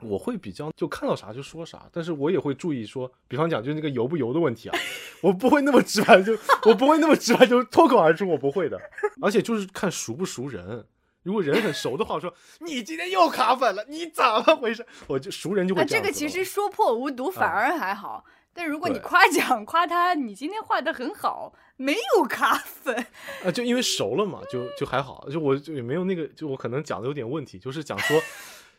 [0.02, 4.78] 我会比较就看到啥就说啥，但是我也会注意说，比方讲就是那个油不油的问题啊，
[5.20, 6.32] 我不会那么直白就
[6.64, 8.80] 我不会那么直白就脱口而出，我不会的。
[9.20, 10.86] 而且就是看熟不熟人，
[11.22, 14.86] 如果人很熟的话，说你今天又卡粉了，你怎么回事？
[15.06, 18.24] 我就熟人就会这个其实说破无毒反而还好，
[18.60, 22.94] 但如果你夸奖夸他，你今天画的很好，没有卡粉
[23.42, 28.20] 啊，就因为熟了嘛，就就还好，就我就也没有那个，就我可能讲的有点问题，就是讲说。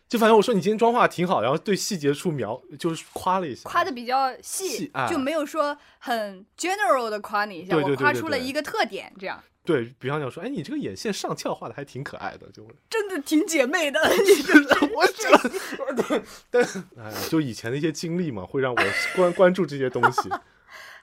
[0.08, 9.42] 就反正我说你今天妆化挺好，然后对细节处描就是夸了一下，夸的比较细，就没有说很 general 的夸你一下，我夸出了一个特点，这样。
[9.64, 14.00] 对比方讲说，哎，你这个眼线上翘画的还挺可爱的，就真的挺姐妹的。
[14.96, 16.64] 我讲， 但
[16.98, 18.82] 哎，就以前的一些经历嘛，会让我
[19.16, 20.30] 关关注这些东西。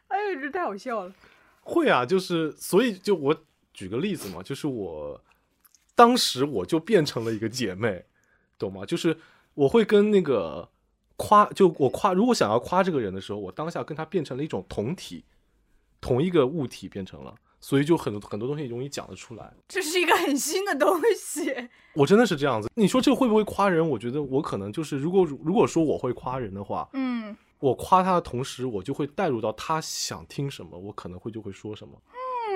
[0.09, 1.12] 哎呀，这太好笑了。
[1.61, 5.23] 会啊，就是所以就我举个例子嘛，就是我
[5.94, 8.05] 当时我就变成了一个姐妹。
[8.61, 8.85] 懂吗？
[8.85, 9.16] 就是
[9.55, 10.68] 我会跟那个
[11.16, 15.25] 夸，就我夸，如果想要夸这个人的时候，我当下跟他变成了一种同体，
[16.01, 19.53] 同一个物体变成了，所以就很多很多东西容易讲得出来。
[19.68, 21.55] 这是一个很新的东西。
[21.94, 22.71] 我真的是这样子。
[22.75, 23.87] 你说这个会不会夸人？
[23.88, 32.01] 我觉得我可能就是，如果如果说我会夸人的话，嗯，我夸他的同时，我就会带入到他想听什么，我可能会就会说什么。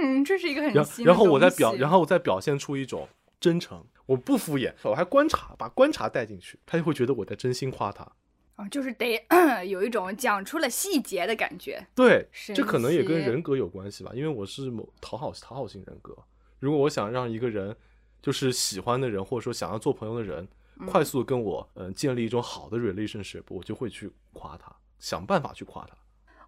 [0.03, 1.05] 嗯，这是一个很新。
[1.05, 3.09] 然后我再表，然后我再表现出一种。
[3.41, 8.09] 真诚，我不敷衍，我还观察，把观察带进去，他就会觉得我在真心夸他。
[8.57, 9.25] 啊，就是得
[9.67, 11.87] 有一种讲出了细节的感觉。
[11.95, 16.17] 对，这可能也跟人格有关系吧，因为我是某讨好讨好型人格。
[16.59, 17.75] 如果我想让一个人，
[18.21, 20.47] 就是喜欢的人，或者说想要做朋友的人，
[20.87, 25.97] 快速跟我嗯建立一种好的 relationship，我就会去夸他，想办法去夸他。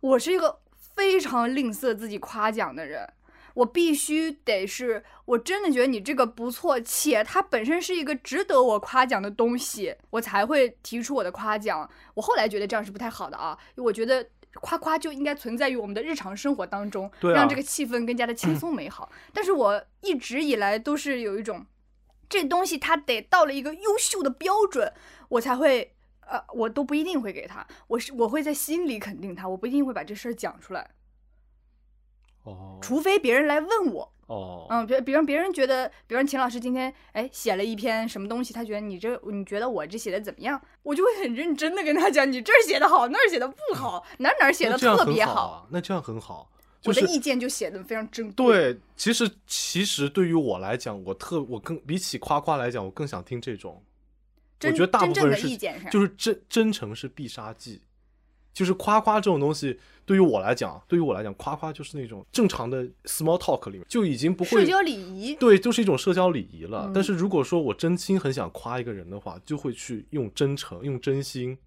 [0.01, 3.13] 我是一个非常吝啬自己夸奖的人。
[3.55, 11.89] 我必须得是，我真的觉得你这个不错，且它本身是一个值得我夸奖的东西，我才会提出我的夸奖。
[12.15, 14.29] 我后来觉得这样是不太好的啊，我觉得
[14.61, 19.11] 夸夸就应该存在于我们的日常生活当中，让这个气氛更加的 轻松美好。
[19.33, 21.65] 但是我一直以来都是有一种，
[22.29, 24.93] 这东西它得到了一个优秀的标准，
[25.29, 25.95] 我才会，
[26.27, 30.91] 呃，我都不一定会给他，我是我会在心里肯定他，我不一定会把这事儿讲出来。
[32.45, 46.51] 哦，除非别人来问我，哦，嗯，比比方别人觉得，比方秦老师今天哎写了一篇什么东西，他觉得你这你觉得我这写的怎么样，我就会很认真的跟他讲，你这儿写的好，那儿写的不好，哪哪写的特别好，那这样很好，
[46.85, 48.47] 我的意见就写的非常珍贵。
[48.47, 53.83] 对，其实其实对于我来讲，我特我更比起夸夸来讲，我更想听这种，
[54.63, 55.57] 我觉得大部分人是。
[55.91, 57.81] 就是真真诚是必杀技。
[58.55, 66.91] 就是夸夸这种东西，对于我来讲，对于我来讲，夸夸就是那种正常的 small talk 里面就已经不会社交礼仪，对，就是一种社交礼仪了。
[66.95, 71.59] 但是如果说我真心很想夸一个人的话，就会去用真诚、用真心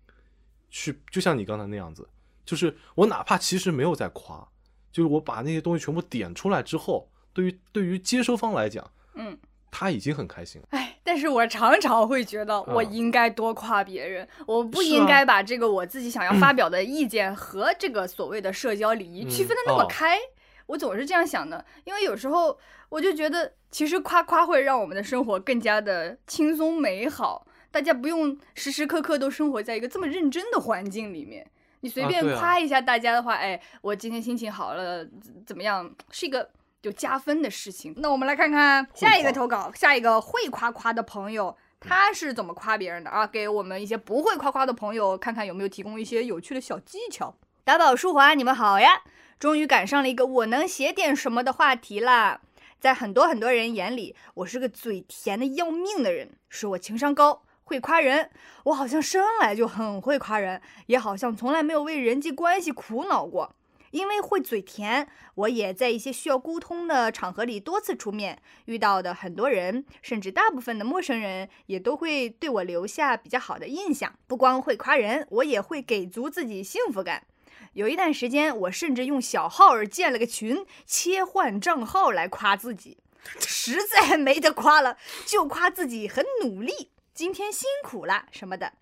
[0.69, 2.07] 去，就像你刚才那样子，
[2.45, 4.47] 就是我哪怕其实没有在夸，
[4.91, 9.37] 就是我把那些东西全部点出来之后，对于对于接收方来讲，嗯。
[9.79, 20.17] 他已经很开心了，哎，但是我常常会觉得我应该多夸别人，我不应该把这个我自己想要发表的意见和这个所谓的社交礼仪区分的那么开。
[20.65, 22.57] 我总是这样想的，因为有时候
[22.89, 31.45] 我就觉得，其实夸夸会让我们的生活更加的轻松美好，大家不用时时刻刻都生活在一个这么认真的环境里面。
[31.81, 35.07] 你随便夸一下大家的话，哎，我今天心情好了，
[35.45, 35.93] 怎么样？
[36.09, 36.49] 是一个。
[36.81, 43.25] 就加分的事情，那我们来看看下一个投稿，下一个会夸夸的朋友，他是怎么夸别人的啊？
[43.25, 47.35] 给我们一些不会夸夸的朋友看看有没有提供一些有趣的小技巧。
[47.63, 49.01] 打宝、舒华，你们好呀！
[49.39, 52.41] 终于赶上了一个我能写点什么的话题啦。
[52.79, 58.29] 在很多很多人眼里，我是个嘴甜的要命的人，是我情商高，会夸人。
[58.65, 63.55] 我好像生来就很会夸人，也好像从来没有为人际关系苦恼过。
[63.91, 74.13] 因为会嘴甜，我也在一些需要沟通的场合里多次出面，遇到的很多人，甚至大部分的陌生人，也都会对我留下比较好的印象。
[74.27, 77.25] 不光会夸人，我也会给足自己幸福感。
[77.73, 82.97] 有一段时间，我甚至用小号儿建了个群，切换账号来夸自己。
[83.39, 88.73] 实在没得夸了，就夸自己很努力，今天辛苦了什么的。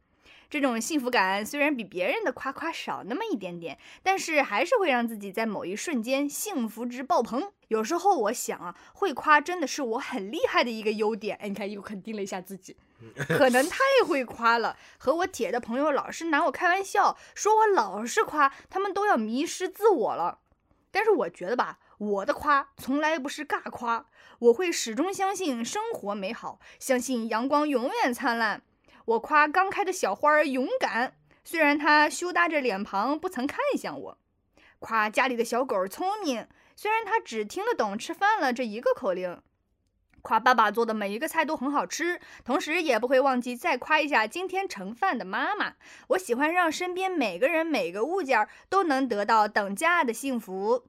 [0.50, 7.52] 这种幸福感虽然比别人的夸夸少那么一点点，但是还是会让自己在某一瞬间幸福值爆棚。
[7.70, 11.36] 有时候我想啊，会夸真的是我很厉害的一个优点。
[11.38, 12.78] 哎，你看又肯定了一下自己，
[13.28, 14.78] 可能太会夸了。
[14.98, 20.40] 和我铁的朋友老是拿我开玩笑，说我老是夸，他们都要迷失自我了。
[20.92, 24.06] 但是我觉得吧，我的夸从来不是尬夸，
[24.40, 28.62] 我会始终相信生活美好，相信阳光永远灿烂。
[29.06, 34.18] 我夸刚开的小花儿勇敢，虽然它羞答着脸庞不曾看向我；
[34.80, 39.44] 夸家里的小狗聪明，虽然它只听得懂吃饭了这一个口令；
[40.24, 45.76] 夸爸爸做的每一个菜都很好吃，同时也不会忘记再夸一下今天盛饭的妈妈。
[46.08, 50.88] 我喜欢让身边每个人每个物件都能得到等价的幸福。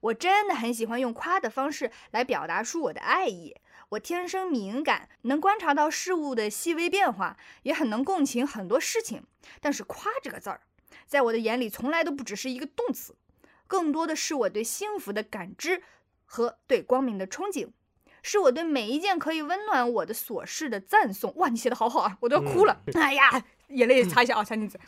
[0.00, 3.54] 我真的很喜欢用夸的方式来表达出我的爱意。
[3.92, 9.24] 我天生敏感，能观察到事物的细微变化，也很能共情很多事情。
[9.60, 10.62] 但是“夸”这个字儿，
[11.06, 13.14] 在我的眼里从来都不只是一个动词，
[13.66, 15.82] 更多的是我对幸福的感知
[16.24, 17.68] 和对光明的憧憬，
[18.22, 21.34] 是我对每一件可以温暖我的琐事的赞颂。
[21.36, 22.80] 哇，你写的好好啊，我都要哭了。
[22.94, 24.80] 哎呀，眼泪擦一下啊， 小妮子。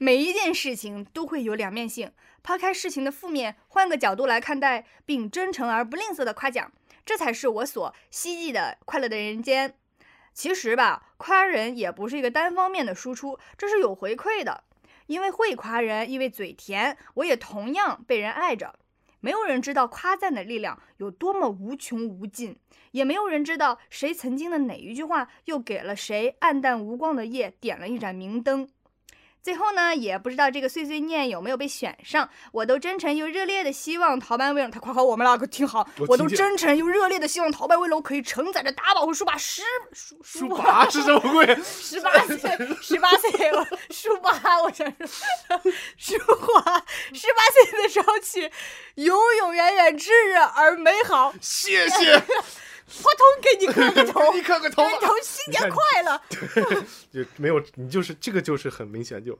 [0.00, 2.10] 每一件事情都会有两面性，
[2.42, 6.72] 抛开事情的负面，换个角度来看待，并真诚而不吝啬的夸奖。
[7.08, 9.78] 这才是我所希冀的快乐的人间。
[10.34, 14.64] 其实吧，夸人也不是一个单方面的输出，这是有回馈的。
[15.06, 18.78] 因为会夸人，因为嘴甜，我也同样被人爱着。
[19.20, 22.58] 没有人知道夸赞的力量有多么无穷无尽，
[22.90, 28.68] 也没有人知道谁曾经的哪一句话又给了谁暗淡无光的夜点了一盏明灯。
[29.42, 35.88] 最后呢，也不知道这个碎碎念有没有被选上，我都真诚又热烈的希望陶班威龙，他夸夸我们了，可挺好。
[36.08, 41.46] 我都真诚又热烈的希望陶班威龙可以承载着大宝和书把十书书把是什么鬼？
[41.64, 42.36] 十八岁，
[42.82, 43.30] 十八岁，
[43.90, 48.50] 书把，我想说，书画，十八岁的时候起，
[48.96, 51.32] 永永远远炙热而美好。
[51.40, 52.22] 谢谢。
[52.88, 56.20] 花童给你磕个头， 你磕个头，头新年快乐。
[57.12, 59.38] 对，就没有你就是这个就是很明显就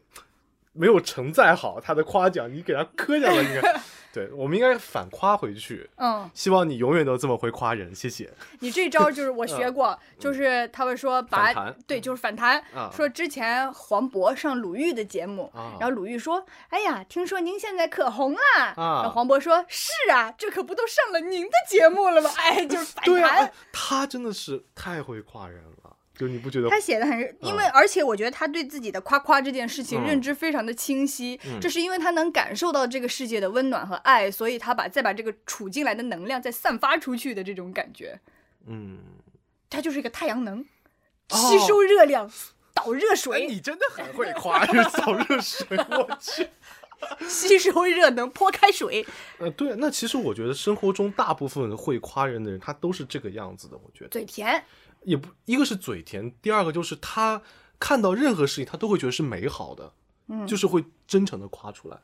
[0.72, 3.80] 没有承载好他的夸奖，你给他磕下了，应该。
[4.18, 5.88] 对，我们应该反夸回去。
[5.96, 8.28] 嗯，希望你永远都这么会夸人，谢谢。
[8.58, 11.54] 你这招就是我学过，就是他们说把
[11.86, 12.60] 对，就是反弹。
[12.90, 18.40] 说之前黄渤上鲁豫的节目，然后鲁豫说：“哎呀，听说您现在可红了。”
[18.76, 23.52] 然后黄渤说：“是啊，这可不都上了您的节目了吗？”哎，就是反弹。
[23.72, 25.77] 他真的是太会夸人了。
[26.18, 38.18] 就你不觉得他写的很，因为而且我觉得他对自己的夸夸这件事情认知非常的清晰，这是因为他能感受到这个世界的温暖和爱，所以他把再把这个储进来的能量再散发出去的这种感觉，
[38.66, 38.98] 嗯，
[39.70, 40.64] 他就是一个太阳能，
[41.30, 42.28] 吸收热量，
[42.74, 43.46] 导热水。
[43.46, 46.48] 你真的很会夸，导热水，我去，
[47.28, 49.06] 吸收热能，泼开水。
[49.38, 54.64] 呃，对，那其实我觉得生活中大部分会夸人的人，他都是这个样子的，我觉得嘴甜。
[55.04, 57.42] 也不，一个是嘴甜，第二个就是他
[57.78, 59.92] 看到任何事情，他都会觉得是美好的，
[60.28, 61.98] 嗯，就是会真诚的夸出来。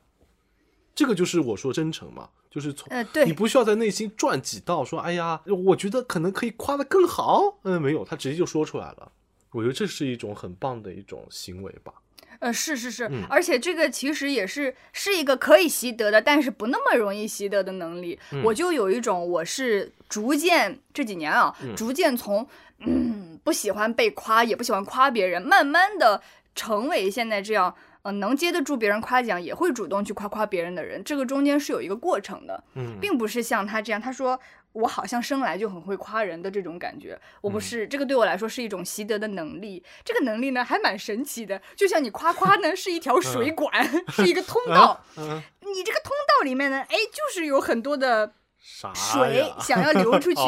[0.95, 9.11] 这个就是我说真诚嘛，就是从，对，你不需要在内心转几道，说，哎呀，我觉得可能可以夸的更好，嗯，没有，他直接就说出来了。
[9.51, 11.93] 我觉得这是一种很棒的一种行为吧。
[12.38, 18.18] 呃，是是是，而且这个其实也是是一个可以习得的，但是不那么容易习得的能力。
[18.42, 22.47] 我就有一种，我是逐渐这几年啊，逐渐从。
[22.87, 26.20] 嗯，不喜欢被夸，也不喜欢夸别人，慢慢的
[26.55, 31.03] 成为现在这样，呃，能接得住别人夸奖，也会主动去夸夸别人的人。
[31.03, 34.38] 这个中间是有一个过程的，嗯，并不是像他这样，他说
[34.73, 39.83] 我好像生来就很会夸人的这种感觉，我不是，这个对我来说是一种习得的能力。
[40.05, 43.73] 这个能力呢，还蛮神奇的，就像你夸夸呢，是一条水管，
[44.12, 50.40] 是一个通道，你这个通道里面呢，哎，就是有很多的水想要流出 去，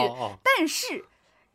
[0.43, 1.07] 但是。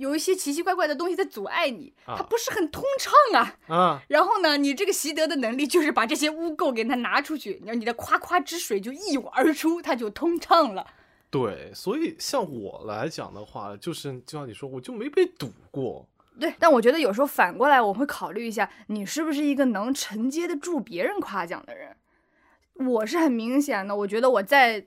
[0.02, 3.56] 有一些奇奇怪怪的东西在阻碍你，它不是很通畅啊。
[3.68, 10.88] 啊，然后呢，你这个习得的能力就是把这些污垢给它拿出去，然后你的夸夸之水就一涌而出，它就通畅了。
[11.30, 16.08] 对，所以像我来讲的话，就是就像你说，我就没被堵过。
[16.40, 21.96] 对，但我觉得有时候反过来，我会考虑一下，你是不是一个能承接得住别人夸奖的人。
[22.74, 24.84] 我是很明显的，我觉得我在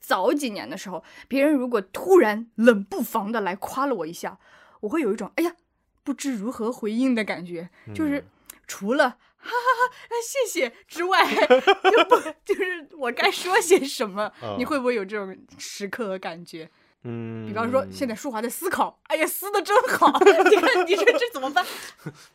[0.00, 4.38] 早几年的时候，别人如果突然冷不防的来夸了我一下，
[4.80, 5.54] 我会有一种哎呀
[6.02, 8.24] 不知如何回应的感觉，就是
[8.66, 11.24] 除了哈哈哈谢谢之外，
[11.90, 14.32] 就不就是我该说些什么？
[14.56, 16.70] 你会不会有这种时刻的感觉？
[17.02, 20.12] 嗯，比方说现在舒华在思考，哎呀撕的真好，
[20.50, 21.64] 你看你说这怎么办？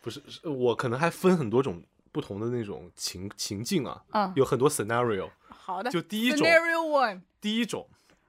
[0.02, 1.84] 不是，我可能还分很多种。
[2.14, 5.28] 不同的那种情情境啊，嗯，有很多 scenario。
[5.66, 7.88] 好的，就第一种，scenario one，第一种，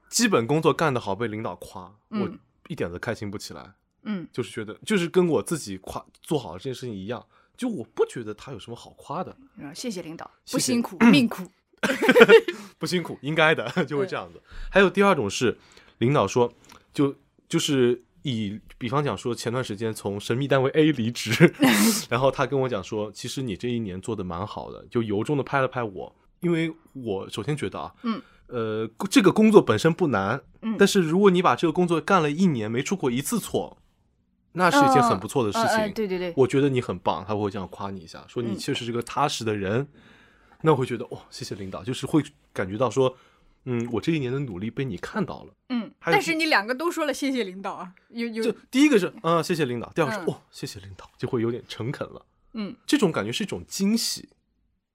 [0.09, 2.31] 基本工作干得好被领导夸，我
[2.69, 3.73] 一点都开心不起来。
[4.05, 9.37] 嗯，就是觉得就是跟我自己夸做好了这件事情一样，就我不觉得他有什么好夸的。
[9.75, 11.43] 谢谢领导，不辛苦命苦，
[12.79, 14.41] 不辛苦 应该的，就会这样子。
[14.71, 15.59] 还有第二种是，
[15.99, 16.53] 领导说，
[16.93, 17.17] 就
[17.49, 18.01] 就是。
[18.27, 21.31] 以比方讲说，前段时间从神秘单位 A 离职，
[22.09, 33.79] 然后他跟我讲说，其实你这一年做的蛮好的，就由衷的拍了拍我，因为我首先觉得啊，嗯，呃，这个工作本身不难，嗯，但是如果你把这个工作干了一年没出过一次错，
[34.53, 39.89] 那是一件很不错的事情，对对对，我觉得你很棒，他会这样夸你一下，说你确实是个踏实的人，
[40.63, 43.17] 那我会觉得哦，谢谢领导，就是会感觉到说。
[43.67, 45.55] 嗯，我这一年的努力被你看到了。
[45.71, 48.45] 嗯，但是你两个都说了谢谢领导啊，有有。
[48.45, 52.27] 就第一个是啊，谢谢领导；第二个是哦，谢谢领导，就会有点诚恳了。
[52.53, 54.29] 嗯，这种感觉是一种惊喜，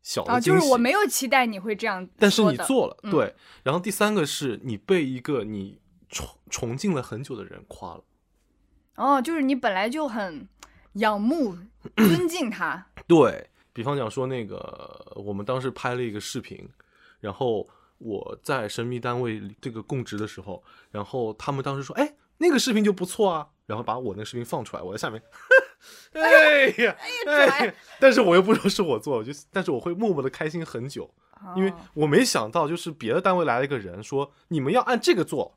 [0.10, 0.60] 小的惊喜。
[0.60, 3.36] 就是我没有期待你会这样，但是你做了，对。
[3.62, 8.04] 然后第三个是你被一个你崇崇敬了很久的人夸了。
[8.96, 10.48] 哦，就是你本来就很
[10.94, 11.56] 仰慕、
[11.96, 12.88] 尊敬他。
[13.06, 16.68] 对比方讲说，那个我们当时拍了一个视频，
[17.20, 17.70] 然后。
[18.02, 25.22] 我在神秘单位这个供职的时候，然后他们当时说：“哎，那个视频就不错啊。”然后把我那视频放出来，我在下面，
[26.14, 31.10] 哎呀，哎呀，但是我又不说是我做，我就，但是我会默默的开心很久，
[31.56, 35.56] 因为我没想到，就是别的单位来了一个人说：“你们要按这个做。”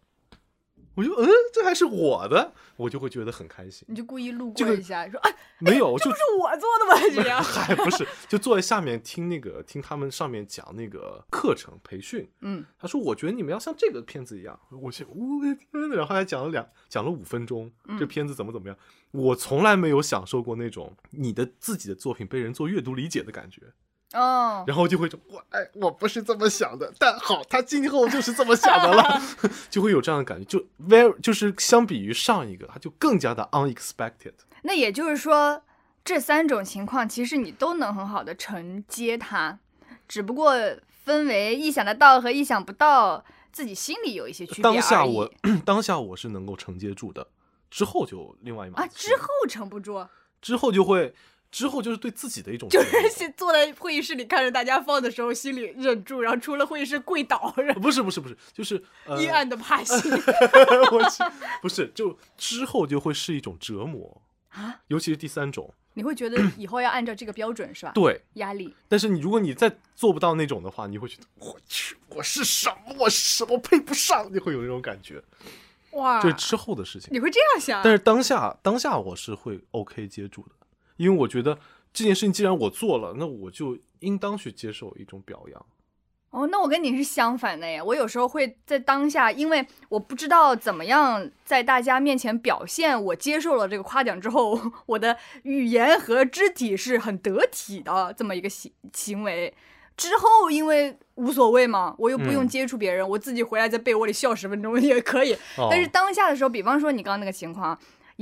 [0.94, 3.86] 我就嗯，这还是我的，我就会觉得很开心。
[3.88, 7.14] 你就故意路过一下，说啊，没有，就是我做的吗？
[7.14, 12.28] 这样还不是， 就坐在下面听那个，听他们上面讲那个课程培训。
[12.40, 14.58] 嗯，他说，我觉得你们要像这个片子一样。
[14.70, 18.76] 我去，我的天呐，然后还讲了两，讲了五分钟，这片子怎么怎么样。
[19.12, 23.62] 我从来没有享受过那种你的自己的作品被人做阅读理解的感觉。
[24.14, 29.22] 哦，然后就会说，我哎，我不是这么想的，但好，他今后就是这么想的了，
[29.70, 34.34] 就会有这样的感觉，就 very 就是相比于上一个，他就更加的 unexpected。
[34.62, 35.62] 那也就是说，
[36.04, 39.58] 这三种情况其实你都能很好的承接它，
[40.06, 40.54] 只不过
[41.04, 45.32] 分为意想得到和意想不到，自己心里有一些区别当下我
[45.64, 47.26] 当下我是能够承接住的，
[47.70, 50.06] 之后就另外一码啊，之后承不住，
[50.42, 51.14] 之后就会。
[51.52, 57.54] 之后就是对自己的一种，就是坐在会议室里看着大家放的时候，心里忍住，然后出了会议室跪倒。
[57.80, 58.82] 不是不是不是，就是
[59.18, 60.10] 阴暗的怕心。
[60.90, 61.22] 我去，
[61.60, 67.92] 不是，就之后就会是一种折磨啊，尤其是第三种，你会觉得 以后要按照这个标准是吧？
[67.94, 68.74] 对，压力。
[68.88, 72.96] 但是你如果你再做不到那种的话，你会觉得我去，我是什么？
[72.98, 74.26] 我什么配不上？
[74.32, 75.22] 你会有那种感觉。
[75.90, 77.10] 哇，这是之后的事情。
[77.12, 77.82] 你会这样想？
[77.84, 80.52] 但是当下当下我是会 OK 接住的。
[81.02, 81.58] 因为我觉得
[81.92, 85.66] 这件事情既然我做了，那我就应当去接受一种表扬。
[86.30, 87.82] 哦，那我跟你是相反的耶。
[87.82, 99.52] 我有时候会在当下，因为我不知道怎么样在大家面前表现，我接受了这个夸奖之后，我的语言和肢体是很得体的这么一个行行为。
[99.96, 105.36] 之后因为无所谓嘛，我又不用接触别人，我自己回来在被窝里笑十分钟也可以。
[105.68, 107.76] 但是当下的时候，比方说你刚刚那个情况。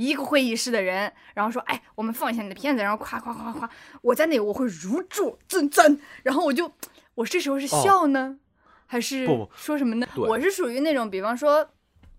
[0.07, 3.69] 一个会议室的人，然后说：“哎，我们放一下你的片子，然后夸夸夸夸夸。”
[4.01, 6.71] 我在那，我会如坐针毡，然后我就，
[7.15, 8.37] 我这时候是笑呢，
[8.85, 10.07] 还是说什么呢？
[10.15, 11.67] 我是属于那种，比方说，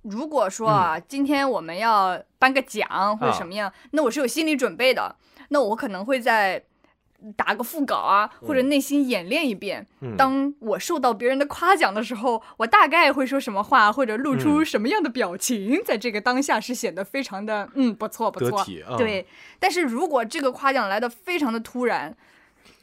[0.03, 5.17] 如果说啊，今天我们要颁个奖或者什么样，那我是有心理准备的，
[5.49, 6.65] 那我可能会在。
[7.37, 9.87] 打个副稿啊，或者内心演练一遍。
[10.17, 18.65] 当我受到别人的夸奖的时候，我大概会说什么话，或者露出什么样的表情，在这个当下是显得非常的嗯不错不错。
[18.97, 19.27] 对，
[19.59, 22.17] 但是如果这个夸奖来的非常的突然，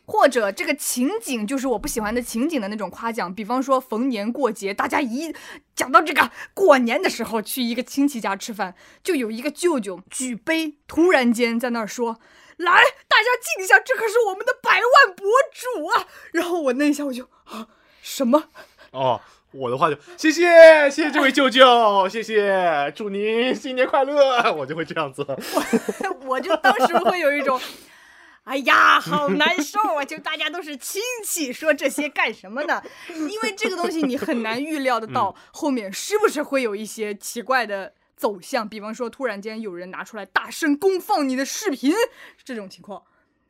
[0.05, 5.33] 或者这个情景就是我不喜欢的情景的那种夸奖，比方说逢年过节，大家一
[5.75, 8.73] 讲到这个过年的时候，去一个亲戚家吃饭，
[9.03, 12.19] 就有一个舅舅举杯，突然间在那儿说。
[12.60, 16.07] 来，大家静一下，这可是我们的百万博主啊！
[16.34, 17.68] 然后我那一下我就啊，
[18.01, 18.45] 什么？
[18.91, 19.20] 哦，
[19.51, 25.26] 我的话就谢谢谢谢这位舅舅，谢谢，祝您新年快乐，我就会这样子。
[25.28, 27.60] 我 我就当时会有一种。
[28.45, 30.03] 哎呀，好难受啊！
[30.03, 32.82] 就大家都是亲戚，说这些干什么呢？
[33.10, 41.93] 因为这个东西你很难预料得到后面是不是会有一些奇怪的走向，比方说突然间有人拿出来大声公放你的视频
[42.43, 43.01] 这种情况，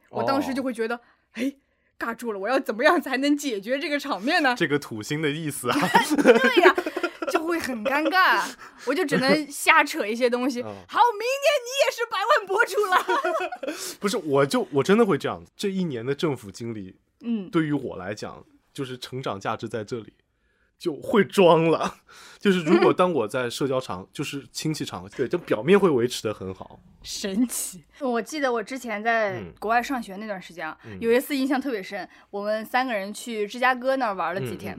[0.10, 1.02] 我当时就会觉得，
[1.34, 1.56] 哎，
[1.98, 4.56] 尬住了，我要怎么样才能解决这个场面呢？
[4.56, 5.78] 这个土星的意思啊？
[6.22, 6.76] 对呀。
[7.32, 8.44] 就会很尴尬，
[8.88, 10.64] 我就只能瞎扯一些东西。
[10.90, 13.76] 好，明年你也是百万博主了。
[14.02, 15.46] 不是，我就我真的会这样。
[15.56, 18.44] 这一年的政府经历，嗯，对于我来讲，
[18.74, 20.12] 就是成长价值在这里，
[20.80, 21.98] 就会装了。
[22.40, 26.80] 就是如果 当我在社交场，就是亲戚场，对，就表面会维持的很好。
[27.04, 27.84] 神奇。
[28.00, 34.78] 我记得我之前在国外上学那段时间，有一次印象特别深，我们三个人去芝加哥那儿玩了几天。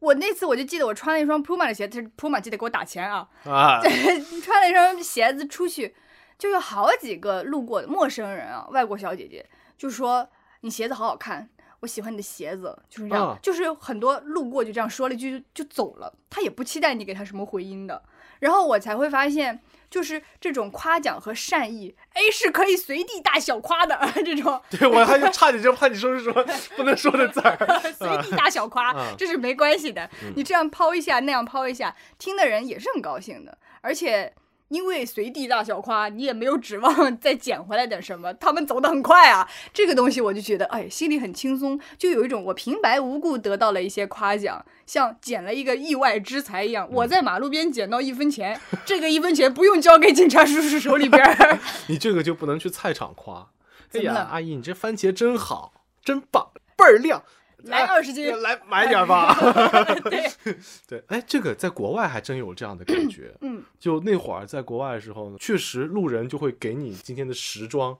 [0.00, 3.26] 我那次我就记得我穿了一双 Puma 的鞋，子，Puma 记得给我打钱啊！
[3.46, 3.80] 啊，
[4.44, 5.94] 穿了一双鞋子出去，
[6.38, 9.46] 就有好几个路过的陌生人啊，外国小姐姐
[9.78, 10.28] 就说
[10.60, 11.48] 你鞋子好好看，
[11.84, 18.02] 我喜欢你的鞋子，就是这样，就是很多路过就这样说了一句就走了，他也不期待你给他什么回音的，
[18.40, 19.60] 然后我才会发现。
[19.90, 24.60] 就是这种夸奖和善意，A 是可以随地大小夸的 这种。
[24.68, 27.56] 对我还就差点就怕你说是什么不能说的字儿，
[27.96, 30.10] 随地大小夸，这是没关系的。
[30.34, 34.34] 你这样抛一下，那样抛一下，听的人也是很高兴的，而且。
[34.74, 38.34] 因为随地大小夸，你也没有指望再捡回来点什么。
[38.34, 46.88] 他们走得很快啊，这个东西我就觉得，哎，心里很轻松，就有一种我平白无故得到了一些夸奖，像捡了一个意外之财一样。
[46.90, 51.22] 我在马路边捡到一分钱，这个一分钱不用交给警察叔叔手里边。
[51.86, 53.50] 你这个就不能去菜场夸。
[53.92, 55.72] 哎呀，阿姨，你这番茄真好，
[56.04, 57.22] 真棒，倍儿亮。
[57.64, 59.34] 来二十斤，来买点吧。
[60.10, 60.30] 对
[60.88, 63.34] 对，哎，这个在国外还真有这样的感觉。
[63.40, 67.96] 嗯，就那会儿在国外的时候呢，确实路人就会给你今天的时装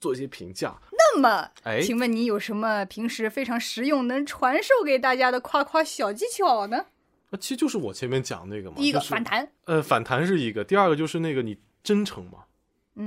[0.00, 0.76] 做一些评价。
[0.92, 6.86] 那么，哎，请问你有什么平时非常实用能传授给大家的夸夸小技巧呢？
[7.30, 8.76] 啊其实就是我前面讲那个嘛。
[8.76, 12.44] 第一个反弹，呃，反弹是一个；第二个就是那个你真诚嘛，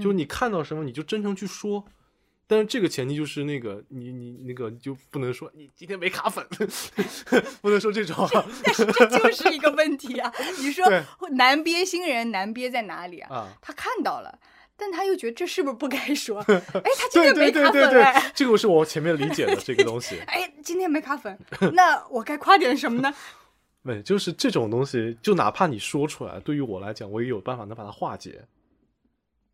[0.01, 1.85] 就是你看到什么你就真诚去说。
[2.49, 6.45] 但是这个前提就是那个你你那个就不能说你今天没卡粉，
[7.61, 8.27] 不能说这种。
[8.63, 10.31] 但是这就是一个问题啊！
[10.59, 10.85] 你说
[11.31, 13.49] 难憋新人难憋在哪里啊？
[13.61, 14.39] 他看到了，
[14.77, 16.39] 但他又觉得这是不是不该说？
[16.47, 16.61] 哎，
[16.97, 20.17] 他今天没卡粉哎，这个是我前面理解的这个东西。
[20.27, 21.37] 哎，今天没卡粉，
[21.73, 23.13] 那我该夸点什么呢？
[23.83, 28.45] 没，就是这种东西，就哪怕你说出来，对于我来讲，我也有办法能把它化解。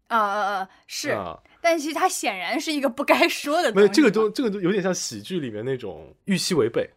[0.08, 0.70] 啊啊啊！
[0.86, 1.18] 是，
[1.64, 3.74] 但其实他显然是一个不该 说的。
[3.74, 6.90] 没有这个都，这个都有点像喜剧里面那种预期违背。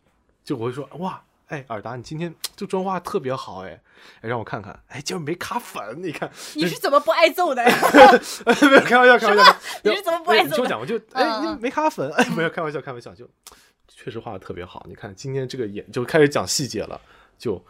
[0.42, 3.80] 就我会说，哇，哎，尔达，你今天这妆化特别好，哎，
[4.20, 7.64] 哎，让我看看，哎，今儿没卡粉，你看你是怎么不挨揍的？
[8.68, 9.56] 没有开玩笑，开玩笑。
[9.84, 10.56] 你是怎么不挨揍？
[10.56, 13.28] 听我讲，我就哎，你没卡粉，哎，没有开玩笑，开玩笑，就
[13.88, 14.84] 确实画的特别好。
[14.88, 17.00] 你看今天这个眼就开始讲细节了，
[17.38, 17.64] 就。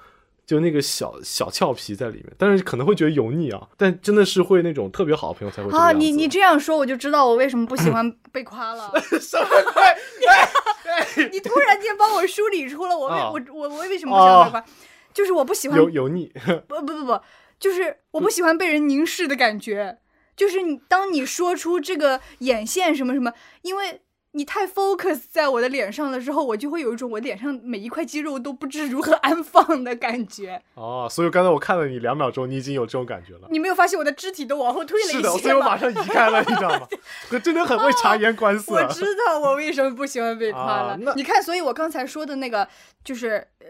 [0.47, 3.69] 就那个小小俏皮在里面，但是可能会觉得油腻啊。
[3.77, 5.91] 但真的是会那种特别好的朋友才会啊。
[5.91, 8.93] 你你这样说，我就知道我为什么不喜欢 被夸了。
[9.21, 9.47] 什么？
[11.33, 14.65] 你突然间帮我梳理出了我为我我我为什么不喜欢被夸，
[15.13, 16.33] 就是我不喜欢油油腻。
[16.69, 17.21] 不不不不，
[17.59, 19.99] 就是我不喜欢被人凝视的感觉。
[20.37, 23.33] 就是你当你说出这个眼线什么什么，
[23.63, 24.03] 因为。
[24.37, 30.61] 你太 focus 在我的脸上了之后，我就会有一种我脸上每一块肌肉都不知如何 安放的感觉。
[30.75, 33.49] 哦，所以刚才我看了你两秒钟，你已经有这种感觉了。
[33.51, 36.87] 你没有发现我的肢体都往后退了一些是的，所以我 马上移开了，你知道吗？
[37.33, 38.75] 我真的很会察言观色。
[38.75, 40.99] 我知道我为什么不喜欢被夸了。
[41.17, 42.69] 你看，所以我刚才说的那个，
[43.03, 43.69] 就是呃，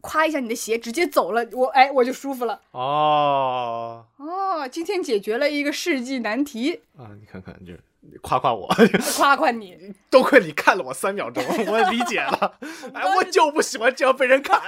[0.00, 2.60] 夸一下你的鞋，直接走了，我哎，我就舒服了。
[2.70, 7.10] 哦哦，今天解决了一个世纪难题啊！
[7.18, 7.76] 你看看这。
[8.22, 8.66] 夸夸我，
[9.16, 9.76] 夸夸你，
[10.10, 12.58] 多亏你看了我三秒钟， 我理解了。
[12.92, 14.60] 哎，我就不喜欢这样被人看。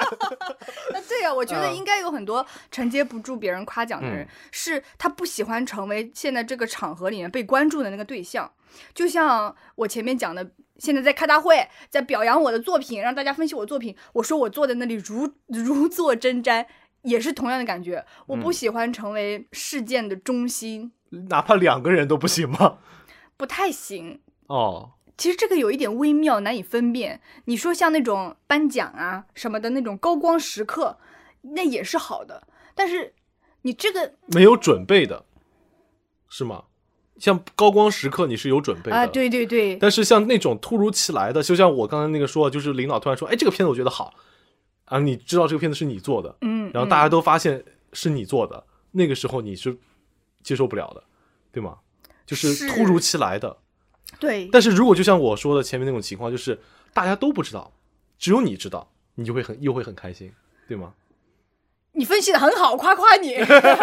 [0.92, 8.50] 那对呀，我觉得应该有很多承接不住别人夸奖的人，是他不喜欢成为现在这个场合里面被关注的那个对象。
[8.94, 16.66] 就像我前面讲的，现在在开大会，在表扬我的作品，让大家分析我作品，我说我坐在那里如如坐针毡，
[17.02, 18.04] 也是同样的感觉。
[18.26, 20.92] 我不喜欢成为事件的中心，
[21.30, 22.78] 哪怕两个人都不行吗？
[23.36, 27.20] 不太行哦，其实这个有一点微妙，难以分辨。
[27.46, 30.98] 你说像那种颁奖啊什么的那种高光时刻，
[31.42, 32.46] 那也是好的。
[32.74, 33.14] 但是
[33.62, 35.24] 你这个没有准备的，
[36.28, 36.64] 是吗？
[37.18, 39.76] 像高光时刻你是有准备的啊，对对对。
[39.76, 44.12] 但是像那种突如其来的，就像我刚才那个说，就是领导突然说：“哎，这个片子我觉得好。”
[44.84, 49.76] 啊，你知道这个片子是你做的，嗯，然后大家都发现是你做的，那个时候你是
[50.42, 51.02] 接受不了的，
[51.50, 51.78] 对吗？
[52.26, 53.56] 就是突如其来的，
[54.18, 54.48] 对。
[54.52, 56.58] 但是如果就像我说的前面那种情况，就是
[56.92, 57.72] 大家都不知道，
[58.18, 60.32] 只有你知道，你就会很又会很开心，
[60.68, 60.92] 对吗？
[61.98, 63.36] 你分析的很好，夸夸你。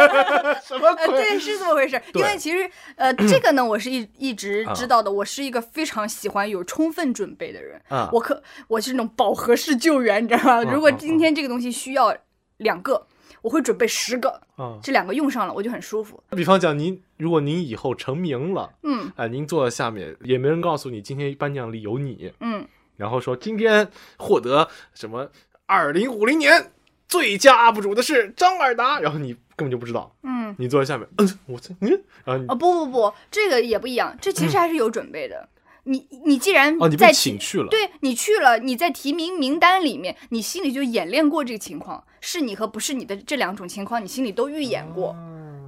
[0.61, 1.07] 什么鬼？
[1.07, 1.99] 对，是这么回事。
[2.13, 5.11] 因为其实，呃，这个呢，我是一一直知道的。
[5.11, 7.81] 我是一个非常喜欢有充分准备的人。
[7.89, 10.71] 啊，我可我是那种饱和式救援，你知道吗？
[10.71, 12.15] 如果今天这个东西需要
[12.57, 13.07] 两个，
[13.43, 14.41] 我会准备十个。
[14.55, 16.23] 啊，这两个用上了，我就很舒服。
[16.31, 22.65] 比方讲，您如果您以后成名了，嗯，哎，您坐在下面，也没人告诉你今天颁奖礼有你，嗯，
[22.97, 23.87] 然后说今天
[24.17, 25.29] 获得什么
[25.67, 26.71] 二零五零年。
[27.05, 35.47] 最佳 UP 主的是张尔达，然后你根本就不知道，嗯，你坐在下面，嗯，我在，嗯，啊，不不不，这个也不一样，这其实还是有准备的。
[35.83, 45.15] 你你既然哦，你被请去了，对你去了，你在提名名单里面，你心里就演练过这个情况，是你和不是你的这两种情况，你心里都预演过，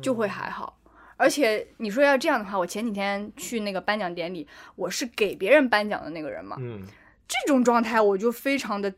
[0.01, 0.78] 就会还好。
[1.18, 6.82] 而且你说要这样的话，我前几天去那个颁奖典礼，我是给别人颁奖的那个人嘛，嗯，
[7.28, 8.93] 这种状态我就非常的。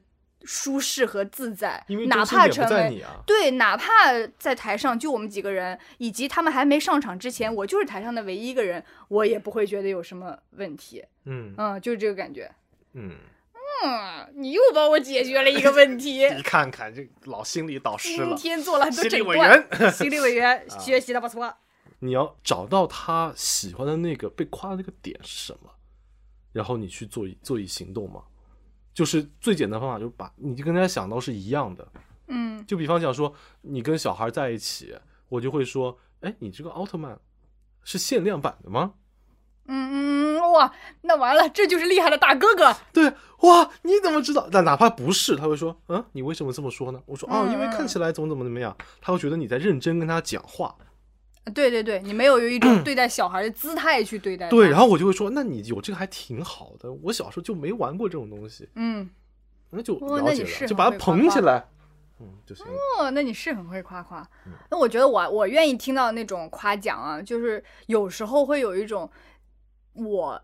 [0.48, 3.92] 舒适和自在，哪怕成为对，哪怕
[4.40, 11.04] 在台上就我们几个人，以及他们还没上场之前，我就是台上的唯一一个人，我也不会觉得有什么问题。
[11.26, 12.50] 嗯嗯，就是这个感觉。
[12.94, 13.12] 嗯
[13.84, 16.26] 嗯，你又帮我解决了一个问题。
[16.34, 21.54] 你看看这老心理导师了，今天做了很多心理委员，心理委员 学习的不错。
[22.00, 25.72] 你要找到他喜欢的那个被夸的那个点是什么，
[26.54, 28.24] 然后你去做做一行动嘛。
[28.98, 31.88] 就是最简单方法，就是把你就跟大家想到是一样的，
[32.30, 33.32] 嗯，就比方讲说，
[33.62, 34.96] 你跟小孩在一起，
[35.30, 37.16] 我就会说，哎，你这个奥特曼
[37.84, 38.94] 是限量版的吗？
[39.68, 42.76] 嗯嗯，哇，那完了，这就是厉害的大哥哥。
[42.92, 44.50] 对，哇，你怎么知道？
[44.52, 47.00] 但哪怕不是，他会说，嗯，你为什么这么说呢？
[47.06, 50.76] 我说，哦，因为看起来怎么怎么怎么样，他会觉得你在认真跟他讲话。
[51.54, 54.50] 对对对，你没有有一种对待小孩的姿态去对待。
[54.50, 56.92] 对，然后我就会说，那你有这个还挺好的。
[57.04, 58.68] 我小时候就没玩过这种东西。
[58.76, 59.10] 嗯，
[59.70, 61.66] 那就了解了，就把它捧起来，
[62.20, 62.66] 嗯就行。
[62.66, 64.28] 哦，那你是很会夸夸。
[64.70, 69.10] 那我觉得我我愿意听到那种夸奖啊，就是有时候会有一种
[69.94, 70.42] 我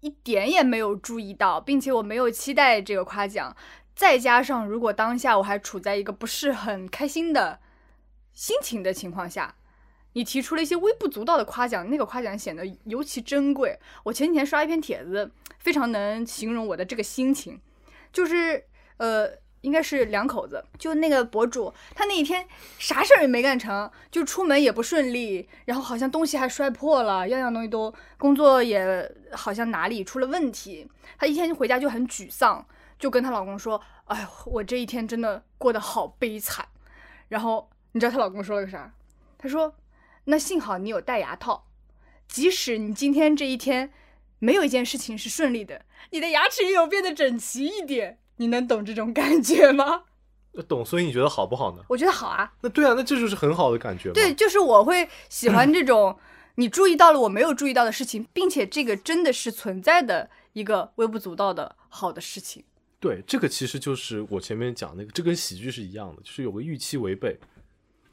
[0.00, 3.56] 一点也没有注意到，并且我没有期待这个夸奖，
[3.94, 7.60] 再加上如果当下我还处在一个不是很开心的
[8.32, 9.54] 心情的情况下。
[10.14, 13.78] 你提出了一些微不足道的夸奖，那个夸奖显得尤其珍贵。
[14.02, 17.60] 我前几天刷一篇帖子，非常能形容我的这个心情，
[18.12, 18.64] 就是
[18.96, 19.28] 呃，
[19.62, 22.46] 应该是两口子，就那个博主，他那一天
[22.78, 30.88] 啥事儿也没干成，就出门也不顺利，然后好像东西还摔破了，样样东西都，工作也好像哪里出了问题，
[31.18, 32.64] 她一天回家就很沮丧，
[33.00, 36.64] 就跟她老公说：“哎，我这一天真的过得好悲惨。”
[37.28, 38.92] 然后你知道她老公说了个啥？
[39.36, 39.74] 他说。
[40.24, 41.66] 那幸好你有戴牙套，
[42.26, 43.92] 即使你今天这一天
[44.38, 48.18] 没有一件事情是顺利的，你的牙齿也有变得整齐一点。
[48.38, 50.02] 你能懂这种感觉吗？
[50.66, 51.84] 懂，所以你觉得好不好呢？
[51.88, 52.52] 我觉得好啊。
[52.62, 54.12] 那对啊，那这就是很好的感觉。
[54.12, 56.18] 对，就是我会喜欢这种
[56.56, 62.64] 你注意到了我没有注意到的事情，并且这个真的是存在的一个微不足道的好的事情。
[62.98, 67.38] 对，这个其实就是我前面讲那个，这跟喜剧是一样的，就是有个预期违背。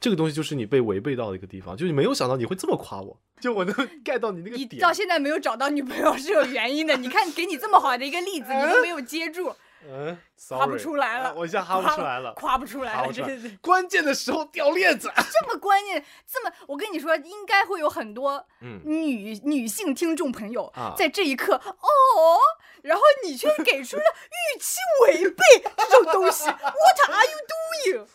[0.02, 3.72] 这个东西就是你被违背到的一个地方，就是没有想到你会这么夸我，就我能
[4.04, 4.68] get 到你那个点。
[4.72, 9.54] 你到现在没有找到女朋友是有原因的，你看给你这么好的一个例子， 你都没有接住，
[9.88, 13.56] 嗯，夸不出来了，我现在哈不出来了，夸不出来了，这是。
[13.60, 18.44] 关键的时候掉链子， 这么关键，这么我跟你说，应该会有很多
[18.82, 22.38] 女女性听众朋友在这一刻哦，
[22.82, 25.44] 然后你却给出了预期违背
[25.76, 28.06] 这种东西，What are you doing？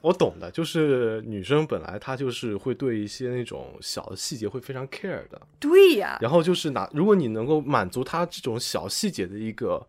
[0.00, 5.40] 我懂的，就是女生本来她就是会对一些那种小的细节会非常 care 的。
[5.58, 6.18] 对呀。
[6.20, 9.86] 然后就是拿，如果你能够满足她这种小细节的一个，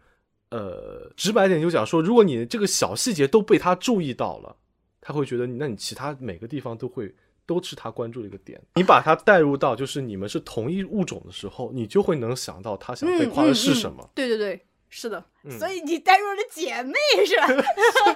[0.50, 4.56] 呃，直白点就讲说，如果你这个小细节都被她注意到了，
[5.00, 7.14] 她会觉得你，那你其他每个地方都会
[7.46, 8.60] 都是她关注的一个点。
[8.76, 14.10] 你把她带入到就是你们是同一物种的时候，你就会能想到她想被夸的是什么。
[14.16, 14.60] 对对对。
[14.90, 15.24] 是的，
[15.60, 16.94] 所以你带入了姐妹
[17.26, 17.48] 是吧？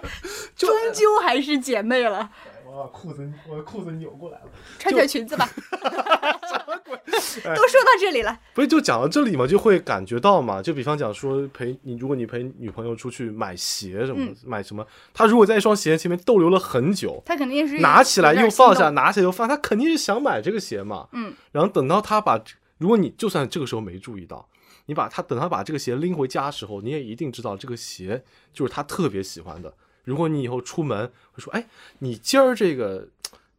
[0.56, 2.30] 终究还是姐妹了。
[2.66, 4.46] 我把裤子，我把裤子扭过来了，
[4.80, 5.48] 穿条裙子吧。
[5.72, 6.98] 什么鬼？
[7.06, 10.60] 都说到这里了，不是就讲到这里嘛，就会感觉到嘛。
[10.60, 21.08] 就比方讲说陪你，如果你陪女朋友出去买鞋什么，买什么，她如果在一双鞋前面逗留了很久，她肯定是拿起来又放下，拿起来又放，她肯定是想买这个鞋嘛。
[21.12, 21.36] 嗯。
[21.52, 22.42] 然后等到她把，
[22.80, 24.50] 如果你就算这个时候没注意到。
[24.86, 29.74] 你把他等他把这个鞋拎回家的时候，你也一定知道这个鞋就是他特别喜欢的。
[30.04, 31.68] 如果你以后出门会说，哎，
[32.00, 33.08] 你今儿这个，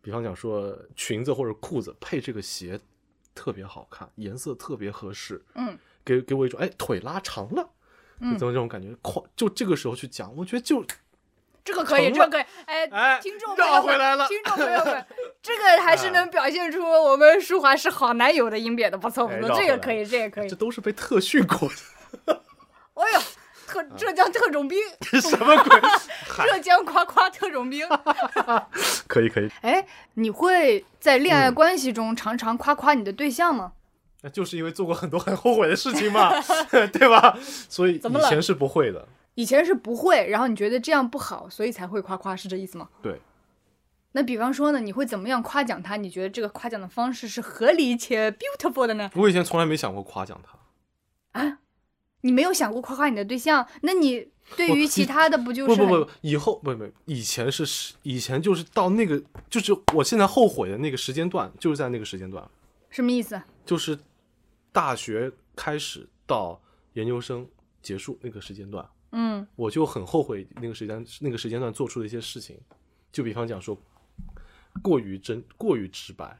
[0.03, 2.79] 比方讲说裙子或者裤子配这个鞋
[3.35, 7.71] 特别好看，颜色特别合适，嗯，给给我一种哎腿拉长了，
[8.21, 10.85] 就怎么这种感觉，夸就这个时候去讲，我觉得就
[11.65, 15.07] 这个可以，这个可以，哎，听众绕回来了，听众朋友们，
[15.43, 22.43] 这个还是能表现出我们舒华是好男友的音别的，不错不错，这个可以，这个可以，这都是被特训过的。
[22.95, 23.21] 哎呦，
[23.67, 24.79] 特浙江特种兵，
[25.23, 25.81] 什么鬼？
[26.47, 27.89] 浙江夸夸特种兵，
[29.09, 29.51] 可以可以。
[29.63, 33.73] 哎，你会在恋爱关系中常常夸夸你的对象吗？
[34.21, 36.31] 那就是因为做过很多很后悔的事情嘛，
[36.93, 37.37] 对吧？
[37.69, 39.07] 所以以前是不会的。
[39.35, 42.89] 以前是不会，然后你觉得这样不好，所以才会夸夸，是这意思吗？
[43.03, 43.21] 对。
[44.13, 45.97] 那比方说呢，你会怎么样夸奖他？
[45.97, 49.11] 你觉得这个夸奖的方式是合理且 beautiful 的呢？
[49.17, 51.41] 我以前从来没想过夸奖他。
[51.41, 51.59] 啊？
[52.21, 53.67] 你没有想过夸夸你的对象？
[53.83, 55.81] 那你对于其他的不就是？
[55.81, 59.21] 不不不，以后不不，以前是以前就是到那个，
[59.51, 62.49] 就是我现在后悔的那个时间段，就是在那个时间段。
[62.91, 63.43] 什么意思？
[63.67, 63.99] 就是
[64.71, 66.63] 大学开始到
[66.93, 67.47] 研究生
[67.83, 68.89] 结束那个时间段。
[69.17, 72.59] 嗯，我就很后悔那个时间那个时间段做出的一些事情，
[73.13, 73.81] 就比方讲说，
[74.83, 76.39] 过于真过于直白，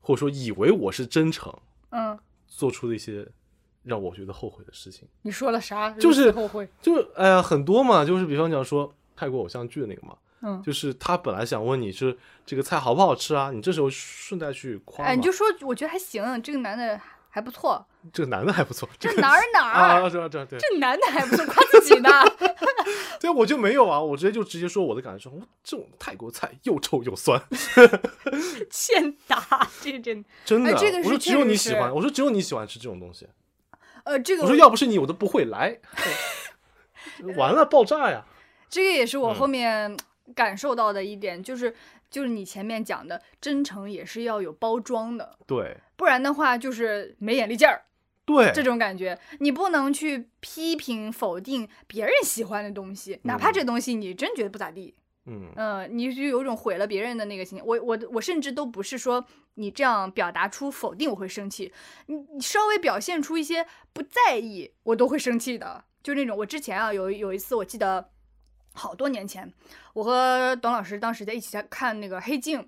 [0.00, 1.52] 或者说以为我是真诚，
[1.90, 3.26] 嗯，做出的一些
[3.82, 5.08] 让我觉得后悔的事情。
[5.22, 5.90] 你说了啥？
[5.90, 12.16] 就是后悔，就哎呀很多嘛，就是比方讲说泰国偶像剧的那个嘛，嗯，就是他本来想问你是
[12.46, 17.00] 这个菜好不好吃啊，你这时候顺带去夸，哎，你就说我觉得还行，这个男的。
[17.34, 17.82] 还不错，
[18.12, 20.08] 这个男的还不错，这哪儿哪儿啊？
[20.08, 22.08] 这这对，这男的还不错，夸自己呢。
[23.20, 25.30] 对，我就没有啊，我直接就直接说我的感受，
[25.62, 27.40] 这种泰国菜又臭又酸，
[28.70, 33.28] 欠打，这真真的，这个我说只有你喜欢，我说只有你喜欢吃这种东西。
[34.04, 35.78] 呃，这个我说要不是你，我都不会来，
[37.36, 38.24] 完了爆炸呀！
[38.68, 39.96] 这个也是我后面
[40.34, 41.74] 感受到的一点，就是。
[42.12, 47.84] 就是你前面讲的，真诚也是要有包装的，对，不然的话就是没眼力劲儿，
[48.24, 54.94] 对，这种感觉，你不能去批评否定别人喜欢的东西，哪怕这东西你真觉得不咋地，
[55.26, 57.66] 嗯嗯，你就有种毁了别人的那个心情。
[57.66, 61.72] 我我我甚至都不是说你这样表达出否定我会生气，
[62.06, 68.10] 你你稍微表现出一些不在意，我都会生气的，就那种我之前啊有有一次我记得。
[68.74, 69.52] 好多年前，
[69.92, 72.60] 我和董老师当时在一起在看那个《黑镜》，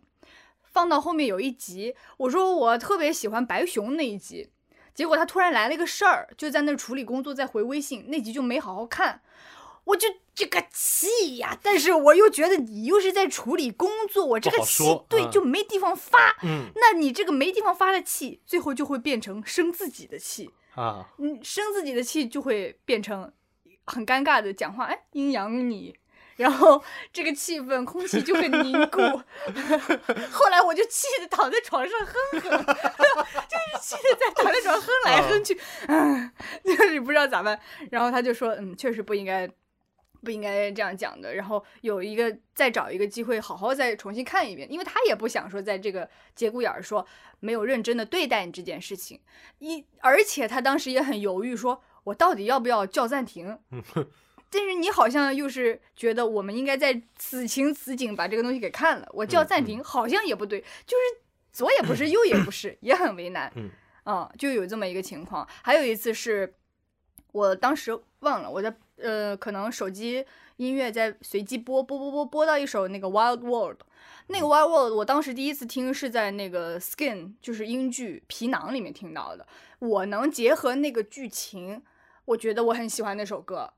[0.62, 4.50] 放到后面有一集，我说我特别喜欢白熊那一集，
[4.94, 9.20] 结果他突然来了一个事儿，就在那处理工作，在回微信，那集就没好好看，
[9.84, 11.58] 我就这个气呀！
[11.62, 23.32] 但是我又觉得你又是在处理工作，我这个气对就没地方发，嗯，那你这个没地方发的气，最后就会变成生自己的气啊，嗯，生自己的气就会变成。
[23.86, 25.94] 很尴尬的讲话，哎，阴阳你，
[26.36, 26.82] 然后
[27.12, 29.00] 这个气氛空气就会凝固。
[30.32, 32.50] 后来我就气得躺在床上哼哼，
[33.48, 36.30] 就是气得在躺在床上哼来哼去，嗯，
[36.64, 37.58] 就是不知道咋办。
[37.90, 39.48] 然后他就说，嗯，确实不应该，
[40.22, 41.34] 不应该这样讲的。
[41.34, 47.06] 然后有一个再找一个机会，好好再重新看一遍，因为他也不想说在这个节骨眼儿说
[47.40, 49.20] 没有认真的对待你这件事情。
[49.58, 51.82] 一而且他当时也很犹豫说。
[52.04, 53.58] 我到底要不要叫暂停？
[54.54, 59.08] 但是你好像又是觉得我们应该在此情此景把这个东西给看了。
[59.12, 61.20] 我叫暂停好像也不对，就是
[61.52, 63.52] 左也不是 右也不是，也很为难。
[64.06, 65.46] 嗯，就有这么一个情况。
[65.62, 66.54] 还有一次是
[67.32, 70.24] 我当时忘了，我在呃，可能手机
[70.56, 73.80] 音乐在随机播播播播播到一首那个 Wild World，
[74.28, 79.46] 那个 Wild World 我当时第一次听是在那个 Skin，就是英剧皮囊里面听到的。
[79.80, 81.82] 我能结合那个剧情。
[82.26, 83.70] 我觉得我很喜欢那首歌。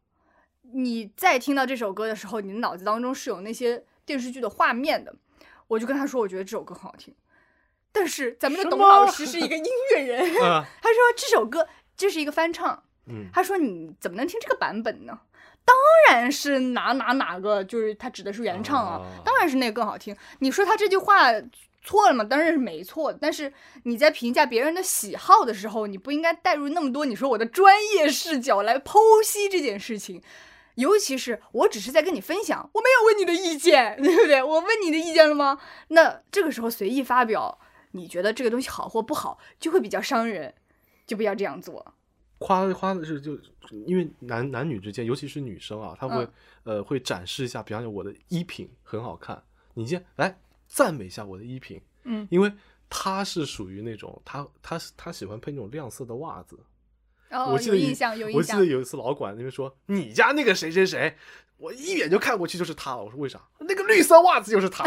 [0.72, 5.14] 你在听到这首歌的时候，你的脑子当中是有那些电视剧的画面的。
[5.68, 7.14] 我就跟他说，我觉得这首歌很好听。
[7.92, 12.82] 但是咱们的董老师是一个音乐人， 他说这首歌这是一个翻唱。
[13.32, 15.20] 他说你怎么能听这个版本呢？
[15.64, 15.76] 当
[16.08, 20.16] 然是哪哪哪个，就是他指的是原唱啊，当然是那个更好听。
[20.40, 21.32] 你说他这句话。
[21.88, 22.24] 错了吗？
[22.24, 23.12] 当然是没错。
[23.12, 23.52] 但是
[23.84, 30.20] 你在评价别人的喜好的时候，你不应该带入那么多你说我的专业视角来剖析这件事情。
[30.76, 34.42] 尤其是我只是在跟你分享，我没有问你的意见， 对不对？
[34.42, 35.58] 我问你的意见了吗？
[35.88, 37.58] 那这个时候随意发表，
[37.90, 40.54] 你觉得这个东西好或不好，就会比较伤人，
[41.06, 41.94] 就不要这样做。
[42.38, 43.38] 夸夸的是，就
[43.86, 46.28] 因为男男女之间，尤其是女生啊，她会
[46.64, 49.42] 呃会展示一下，比方说我的衣品很好看，
[49.74, 50.38] 你先来。
[50.68, 52.52] 赞美一下我的衣品，嗯，因为
[52.90, 56.58] 她是属于那种她她她喜欢配那种亮色的袜子，
[57.30, 58.56] 我记得印象有印象。
[58.56, 61.16] 我记得有一次老管那边说你家那个谁谁谁，
[61.56, 63.02] 我一眼就看过去就是他了。
[63.02, 63.40] 我说为啥？
[63.60, 64.84] 那个绿色袜子就是他。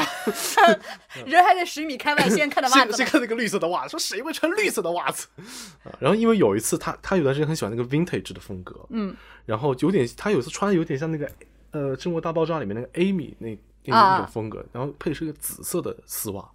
[1.25, 2.93] 人还在十米开外，先看的袜子。
[2.93, 5.27] 先看那个绿色的袜子，说谁会穿绿色的袜子？
[5.99, 9.15] 然后因为有一次他他有段时间很喜欢那个 vintage 的风格，嗯，
[9.45, 11.29] 然后有点他有次穿的有点像那个
[11.71, 16.49] 呃《中国大爆炸》里面那个 Amy 那那种风格，然后配是一个紫色的丝袜。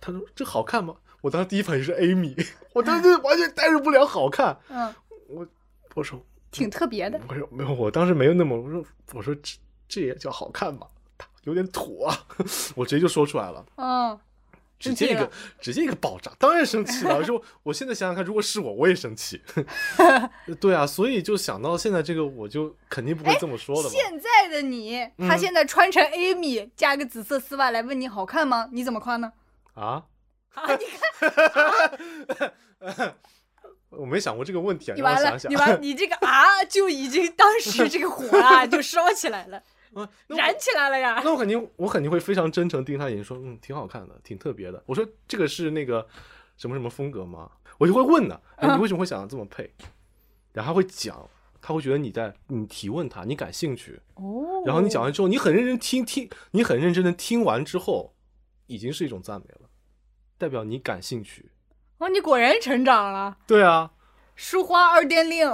[0.00, 0.94] 他说这好看吗？
[1.20, 2.34] 我当时第一反应是 Amy，
[2.72, 4.56] 我当时完全代入不了好看。
[4.68, 4.94] 嗯，
[5.28, 5.46] 我
[5.94, 7.20] 我说挺特别的。
[7.28, 9.58] 我说没有，我当时没有那么我说我说这
[9.88, 10.86] 这也叫好看吧？
[11.44, 12.26] 有点土啊！
[12.76, 13.64] 我直接就说出来了。
[13.76, 14.18] 嗯，
[14.78, 17.16] 直接一个直接一个爆炸，当然生气了。
[17.16, 19.40] 我说 我现在想想看，如果是我，我也生气。
[20.60, 23.88] 对啊，所以就想到现在这个，我就肯定不会这么说的。
[23.88, 28.68] 现在的你，他现在穿成 Amy 加个紫色丝袜来问你好看吗？
[28.70, 29.32] 你怎么夸呢？
[29.74, 30.04] 啊？
[30.58, 30.76] 啊！
[30.76, 30.84] 你
[32.94, 33.14] 看，
[33.90, 34.94] 我没想过这个问题啊。
[34.94, 39.62] 你完了，你完，你这个啊，就已经当时这个火啊， 就烧起来了，
[40.28, 41.20] 燃起来了呀。
[41.24, 44.82] 那我肯定，我肯定会非常真诚盯他眼睛说，嗯，挺好看的，挺特别的。
[44.86, 46.06] 我说这个是那个
[46.56, 47.50] 什么什么风格吗？
[47.78, 49.72] 我就会问呢，哎，你为什么会想要这么配？
[50.52, 51.28] 然后他会讲，
[51.60, 54.62] 他会觉得你在你提问他，你感兴趣哦。
[54.66, 58.14] 然后你讲完之后，你很认真听听，你很认真的听完之后，
[58.66, 59.67] 已经是一种赞美了。
[60.38, 61.44] 代表你感兴趣
[61.98, 63.36] 哦，你果然成长了。
[63.46, 63.90] 对啊，
[64.36, 65.46] 书花二点零。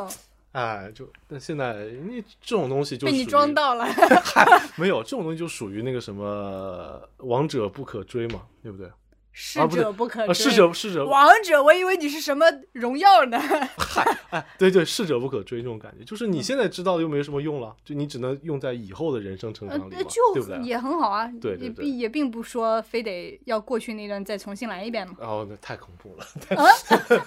[0.53, 3.85] 哎，就但现在你这种东西就被你装到了。
[4.76, 8.89] 没有这种东西就属于那个什么王者不可追嘛，对不对？
[9.37, 13.37] 逝者不可追，逝者逝者王者，我以为你是什么荣耀呢？
[13.76, 19.97] 嗨，哎，对对，逝者不可追这种感觉，就是你现在知道又没什么用了，就你只能用在以后的人生成长里，
[20.35, 20.62] 对不对？
[20.62, 25.16] 也很好啊，对对对，也并不说非得要过去那段再重新来一遍嘛。
[25.18, 26.24] 哦，那太恐怖了。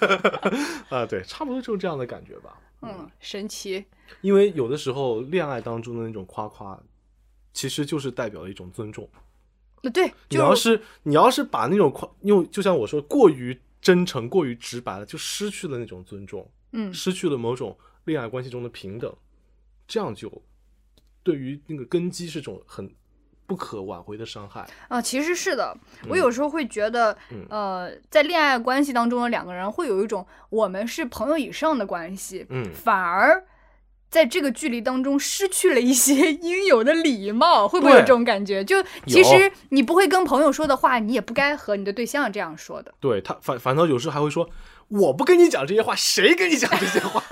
[0.88, 2.58] 啊，对，差不多就是这样的感觉吧。
[2.80, 3.84] 嗯，神奇。
[4.22, 6.80] 因为有的时候恋爱当中的那种夸夸，
[7.52, 9.06] 其实就是代表了一种尊重。
[9.92, 19.14] 对，你要是你要是把那种夸用，就像我说，过于真诚、过于直白了，就失去了那种尊重，嗯，失去了某种恋爱关系中的平等，
[19.86, 20.30] 这样就
[21.22, 22.90] 对于那个根基是种很
[23.46, 25.00] 不可挽回的伤害啊。
[25.00, 25.76] 其实是的，
[26.08, 27.16] 我有时候会觉得，
[27.48, 33.44] 呃，在恋爱关系当中的两个人会有一种我们是朋友以上的关系，嗯，反而。
[34.10, 38.64] 在这个距离当中失去了一些 应有的礼貌，会不会有这种感觉？
[38.64, 42.94] 就其实你不会跟朋友说的话，你也不该和你的对象这样说的。
[43.00, 44.48] 对他反反倒有时还会说
[44.88, 47.22] ：“我不跟你讲这些话，谁跟你讲这些话？”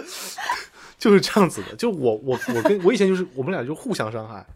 [0.98, 1.74] 就是这样子的。
[1.76, 4.46] 就我我我跟我以前就是我们俩就互相伤害。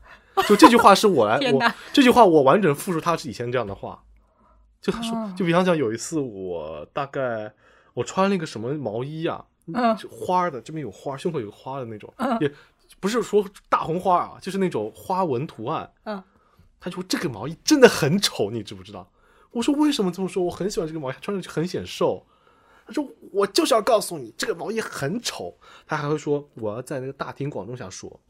[0.47, 4.03] 就这句话是我来 我这句话我完整复述他是以前这样的话。
[4.83, 7.55] 就他说，就比方讲有一次我大概
[7.95, 9.47] 我穿了一个什么毛衣啊。
[9.67, 12.53] 嗯，花的这边有花，胸口有花的那种，也
[13.01, 15.91] 不是说大红花啊，就是那种花纹图案。
[16.05, 16.23] 嗯，
[16.79, 19.11] 他说这个毛衣真的很丑，你知不知道？
[19.53, 20.45] 我说为什么这么说？
[20.45, 22.27] 我很喜欢这个毛衣，穿上去很显瘦。
[22.87, 25.57] 他说我就是要告诉你，这个毛衣很丑。
[25.87, 28.21] 他还会说我要在那个大庭广众下说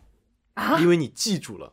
[0.55, 1.73] 啊，因为你记住了，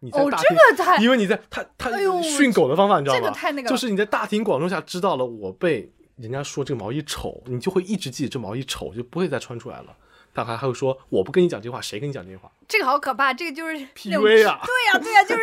[0.00, 1.90] 你在大庭，因为你在他他
[2.20, 3.30] 训狗的方法你知道吗？
[3.30, 5.92] 太那个，就是你在大庭广众下知道了我被。
[6.18, 9.96] 人家说这个毛衣丑，你就会一直记这毛衣丑，就不会再穿出来了。
[10.34, 12.50] 他还还会说我不跟你讲这话，谁跟你讲这话？
[12.68, 14.60] 这个好可怕，这个就是 PUA 啊！
[14.64, 15.42] 对呀对呀，就是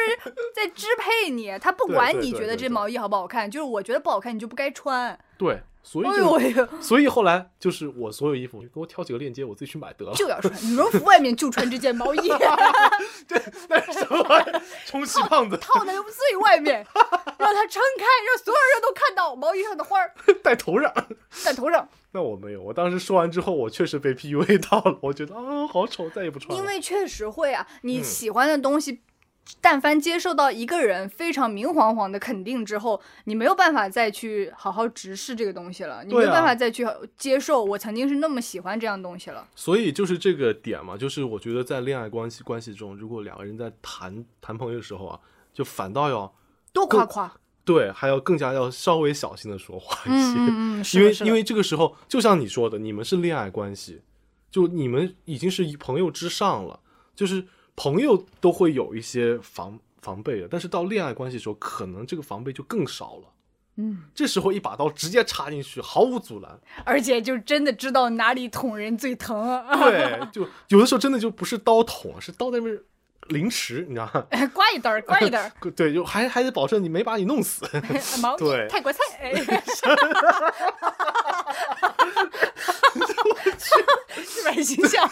[0.54, 1.58] 在支配你。
[1.60, 5.18] 他不管你觉得这毛衣好不好看，就是我觉得不好看，你就不该穿。
[5.38, 5.62] 对。
[5.88, 10.12] 所以就，所以后来就是我所有衣服，你给我挑几个链接，我自己去买得了。
[10.16, 12.28] 就要穿羽绒服，外面就穿这件毛衣。
[13.30, 14.26] 对，那是什么？
[14.88, 16.84] 充气胖子套在最外面，
[17.38, 20.12] 让它撑开，让所有人都看到毛衣上的花儿。
[20.42, 20.92] 戴头上，
[21.46, 21.88] 戴头上。
[22.14, 26.58] 那我没有，我当时说完之后，我确实被 PUA 到了，我觉得啊，好丑，再也不穿。
[26.58, 29.02] 因为确实会啊，你喜欢的东西。
[29.62, 36.84] 但凡接受到一个人非常明晃晃的肯定之后，你没有办法再去好好直视这个东西了，你没有办法再去
[37.16, 39.48] 接受我曾经是那么喜欢这样东西了。
[39.56, 45.20] 所以就是这个点嘛，就是我觉得在恋爱关系关系中，如果两个人在谈谈朋友的时候啊，
[45.54, 46.34] 就反倒要
[46.74, 47.32] 多夸夸，
[47.64, 54.02] 对，还要更加要稍微小心的说话一些，嗯因为因为这个时候就像你说的，你们是恋爱关系，
[54.50, 56.80] 就你们已经是朋友之上了，
[57.16, 57.46] 就是。
[57.78, 63.24] 朋友都会有一些防防备的，但是到恋爱关系的时候，可能这个防备就更少了。
[63.76, 69.62] 嗯，这时候一把刀直接插进去，毫无阻拦，而且就真的知道哪里捅人最疼。
[69.78, 72.80] 对，就有的时候真的就不是刀捅，是刀在那边
[73.28, 74.26] 凌迟，你知道吗？
[74.54, 75.38] 刮一刀，刮一刀。
[75.76, 77.66] 对，就还还得保证你没把你弄死。
[78.24, 79.00] 毛对，泰国菜。
[84.18, 85.10] 是不是很形象？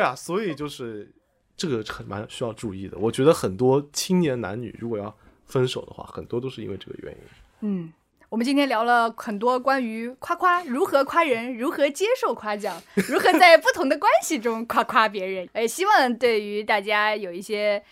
[0.00, 1.12] 对啊，所以就是
[1.56, 2.96] 这个很蛮需要注意的。
[2.98, 5.14] 我觉得很多青年男女如果要
[5.46, 7.18] 分手的话，很多都是因为这个原因。
[7.60, 7.92] 嗯。
[8.30, 15.48] 我们今天聊了很多关于夸夸如何夸人，如何接受夸奖，如何在不同的关系中夸夸别人。
[15.52, 17.82] 哎，希望对于大家有一些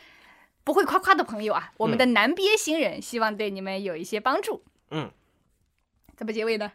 [0.63, 4.63] 不会夸夸的朋友啊，我们的男憋新人，希望对你们有一些帮助。
[4.93, 5.11] 嗯，
[6.17, 6.71] 怎么结尾呢？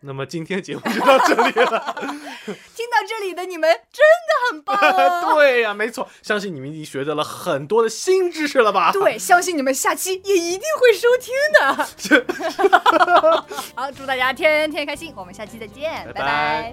[0.00, 1.96] 那么今天节目就到这里了。
[2.46, 4.76] 听到这里的你们真的很棒。
[5.34, 8.92] 对呀，没错，相信你们已经学到了很多的新知识了吧？
[8.92, 13.44] 对，相信你们下期也一定会收听的。
[13.74, 16.72] 好，祝大家天天开心，我们下期再见，拜拜。